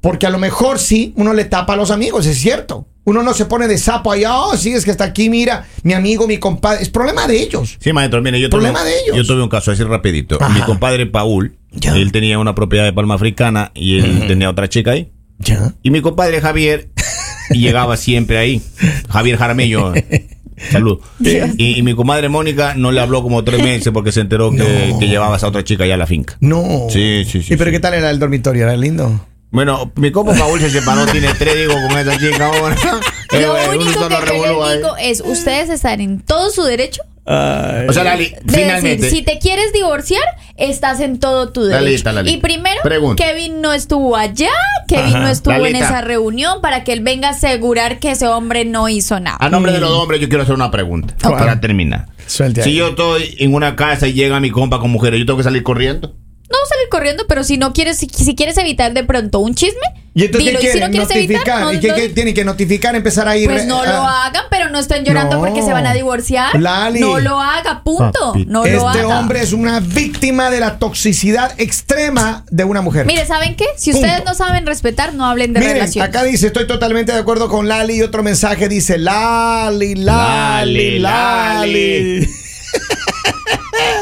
porque 0.04 0.26
a 0.26 0.30
lo 0.30 0.38
mejor 0.38 0.78
sí, 0.78 1.14
uno 1.16 1.32
le 1.32 1.46
tapa 1.46 1.72
a 1.72 1.76
los 1.76 1.90
amigos, 1.90 2.26
es 2.26 2.38
cierto. 2.38 2.86
Uno 3.04 3.22
no 3.22 3.32
se 3.32 3.46
pone 3.46 3.66
de 3.68 3.78
sapo 3.78 4.12
ahí, 4.12 4.22
oh, 4.28 4.54
sí, 4.54 4.72
es 4.72 4.84
que 4.84 4.90
está 4.90 5.04
aquí, 5.04 5.30
mira, 5.30 5.66
mi 5.82 5.94
amigo, 5.94 6.26
mi 6.26 6.36
compadre. 6.36 6.82
Es 6.82 6.90
problema 6.90 7.26
de 7.26 7.40
ellos. 7.42 7.78
Sí, 7.80 7.90
maestro, 7.94 8.20
mire, 8.20 8.38
yo 8.38 8.50
tuve, 8.50 8.60
Problema 8.60 8.84
de 8.84 8.92
ellos. 9.00 9.16
yo 9.16 9.24
tuve 9.24 9.42
un 9.42 9.48
caso 9.48 9.70
así 9.70 9.82
rapidito. 9.82 10.36
Ajá. 10.42 10.52
Mi 10.54 10.60
compadre 10.60 11.06
Paul, 11.06 11.56
Ya. 11.72 11.96
él 11.96 12.12
tenía 12.12 12.38
una 12.38 12.54
propiedad 12.54 12.84
de 12.84 12.92
palma 12.92 13.14
africana 13.14 13.72
y 13.74 13.98
él 13.98 14.24
tenía 14.28 14.50
otra 14.50 14.68
chica 14.68 14.90
ahí. 14.90 15.10
Ya. 15.38 15.72
Y 15.82 15.90
mi 15.90 16.02
compadre 16.02 16.42
Javier 16.42 16.90
llegaba 17.50 17.96
siempre 17.96 18.36
ahí. 18.36 18.60
Javier 19.08 19.38
Jaramillo. 19.38 19.94
Salud. 20.70 20.98
Y, 21.18 21.78
y 21.78 21.82
mi 21.82 21.94
comadre 21.94 22.28
Mónica 22.28 22.74
no 22.76 22.92
le 22.92 23.00
habló 23.00 23.22
como 23.22 23.42
tres 23.42 23.62
meses 23.62 23.90
porque 23.92 24.12
se 24.12 24.20
enteró 24.20 24.50
que, 24.50 24.58
No. 24.90 24.98
que 24.98 25.08
llevaba 25.08 25.36
a 25.36 25.46
otra 25.46 25.64
chica 25.64 25.84
allá 25.84 25.94
a 25.94 25.98
la 25.98 26.06
finca. 26.06 26.36
No. 26.40 26.88
Sí, 26.90 27.24
sí, 27.26 27.42
sí, 27.42 27.54
¿Y 27.54 27.56
pero 27.56 27.70
sí. 27.70 27.72
qué 27.76 27.80
tal 27.80 27.94
era 27.94 28.10
el 28.10 28.18
dormitorio? 28.18 28.62
¿Era 28.64 28.76
lindo? 28.76 29.26
Bueno, 29.54 29.92
mi 29.94 30.10
compa 30.10 30.34
Paul 30.34 30.58
se 30.60 30.68
separó, 30.68 31.06
tiene 31.06 31.32
tres, 31.38 31.56
digo, 31.56 31.74
con 31.88 31.96
esa 31.98 32.18
chica 32.18 32.46
ahora. 32.46 32.76
Eh, 33.32 33.40
Lo 33.40 33.56
eh, 33.56 33.68
único 33.78 34.06
que 34.06 34.14
yo 34.14 34.20
les 34.20 34.30
ahí. 34.30 34.76
digo 34.76 34.96
es, 34.96 35.20
ustedes 35.24 35.68
están 35.68 36.00
en 36.00 36.20
todo 36.20 36.50
su 36.50 36.62
derecho 36.62 37.02
O 37.24 37.92
sea, 37.92 38.04
Lali, 38.04 38.34
de 38.42 38.52
finalmente. 38.52 39.02
decir, 39.06 39.18
si 39.18 39.24
te 39.24 39.38
quieres 39.40 39.72
divorciar, 39.72 40.22
estás 40.56 41.00
en 41.00 41.18
todo 41.18 41.50
tu 41.50 41.64
derecho. 41.64 41.82
Lalita, 41.84 42.12
Lalita. 42.12 42.36
Y 42.36 42.40
primero, 42.40 42.80
Pregunta. 42.84 43.24
Kevin 43.24 43.60
no 43.60 43.72
estuvo 43.72 44.14
allá, 44.14 44.50
Kevin 44.86 45.06
Ajá. 45.16 45.20
no 45.20 45.28
estuvo 45.30 45.66
en 45.66 45.74
esa 45.74 46.00
reunión 46.02 46.60
para 46.60 46.84
que 46.84 46.92
él 46.92 47.00
venga 47.00 47.28
a 47.28 47.30
asegurar 47.32 47.98
que 47.98 48.12
ese 48.12 48.28
hombre 48.28 48.64
no 48.66 48.88
hizo 48.88 49.18
nada. 49.18 49.38
A 49.40 49.48
nombre 49.48 49.72
de 49.72 49.80
los 49.80 49.90
hombres, 49.90 50.20
yo 50.20 50.28
quiero 50.28 50.42
hacer 50.44 50.54
una 50.54 50.70
pregunta 50.70 51.14
para 51.28 51.60
terminar. 51.60 52.06
Suelte 52.26 52.62
Si 52.62 52.70
ahí. 52.70 52.76
yo 52.76 52.88
estoy 52.90 53.34
en 53.38 53.54
una 53.54 53.74
casa 53.74 54.06
y 54.06 54.12
llega 54.12 54.38
mi 54.38 54.50
compa 54.50 54.78
con 54.78 54.90
mujeres, 54.90 55.18
¿yo 55.18 55.26
tengo 55.26 55.38
que 55.38 55.44
salir 55.44 55.62
corriendo? 55.64 56.14
No 56.50 56.58
salir 56.68 56.88
corriendo, 56.90 57.24
pero 57.26 57.42
si 57.42 57.56
no 57.56 57.72
quieres, 57.72 57.96
si, 57.96 58.08
si 58.08 58.34
quieres 58.34 58.56
evitar 58.58 58.92
de 58.92 59.02
pronto 59.02 59.38
un 59.40 59.54
chisme, 59.54 59.80
¿Y 60.16 60.26
entonces 60.26 60.46
dilo. 60.50 60.60
qué 60.60 60.66
Y 60.68 60.70
si 60.72 60.78
no 60.78 60.86
quieren? 60.90 61.06
quieres 61.08 61.24
evitar, 61.30 61.60
no- 61.62 61.72
¿Y 61.72 61.80
qué, 61.80 61.88
no- 61.88 61.94
qué 61.96 62.08
tienen 62.10 62.34
que 62.34 62.44
notificar? 62.44 62.94
Empezar 62.94 63.26
a 63.26 63.36
ir. 63.36 63.48
pues 63.50 63.66
no 63.66 63.82
eh, 63.82 63.88
lo 63.88 63.94
hagan, 63.94 64.44
pero 64.50 64.68
no 64.68 64.78
estén 64.78 65.04
llorando 65.04 65.36
No. 65.36 65.42
porque 65.42 65.62
se 65.62 65.72
van 65.72 65.86
a 65.86 65.94
divorciar. 65.94 66.60
Lali. 66.60 67.00
No 67.00 67.18
lo 67.18 67.40
haga, 67.40 67.82
punto. 67.82 68.12
Papi. 68.34 68.44
No 68.46 68.60
lo 68.64 68.88
Este 68.90 69.00
haga. 69.00 69.18
hombre 69.18 69.40
es 69.40 69.52
una 69.54 69.80
víctima 69.80 70.50
de 70.50 70.60
la 70.60 70.78
toxicidad 70.78 71.54
extrema 71.58 72.44
de 72.50 72.64
una 72.64 72.82
mujer. 72.82 73.06
Mire, 73.06 73.26
¿saben 73.26 73.56
qué? 73.56 73.64
Si 73.76 73.90
Punto. 73.92 74.06
ustedes 74.06 74.24
no 74.26 74.34
saben 74.34 74.66
respetar, 74.66 75.14
no 75.14 75.24
hablen 75.24 75.54
de 75.54 75.60
Miren, 75.60 75.74
relaciones. 75.76 76.08
acá 76.08 76.22
dice, 76.24 76.48
estoy 76.48 76.66
totalmente 76.66 77.10
de 77.12 77.18
acuerdo 77.18 77.48
con 77.48 77.66
Lali. 77.68 77.94
Y 77.96 78.02
otro 78.02 78.22
mensaje 78.22 78.68
dice, 78.68 78.98
Lali, 78.98 79.94
Lali, 79.94 80.98
Lali, 80.98 80.98
Lali. 81.00 82.20
Lali. 82.20 82.28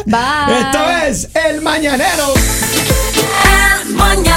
Bye. 0.06 0.60
Esto 0.60 0.90
es 1.06 1.28
El 1.34 1.60
Mañanero. 1.60 2.34
El 3.84 3.94
mañanero 3.94 4.31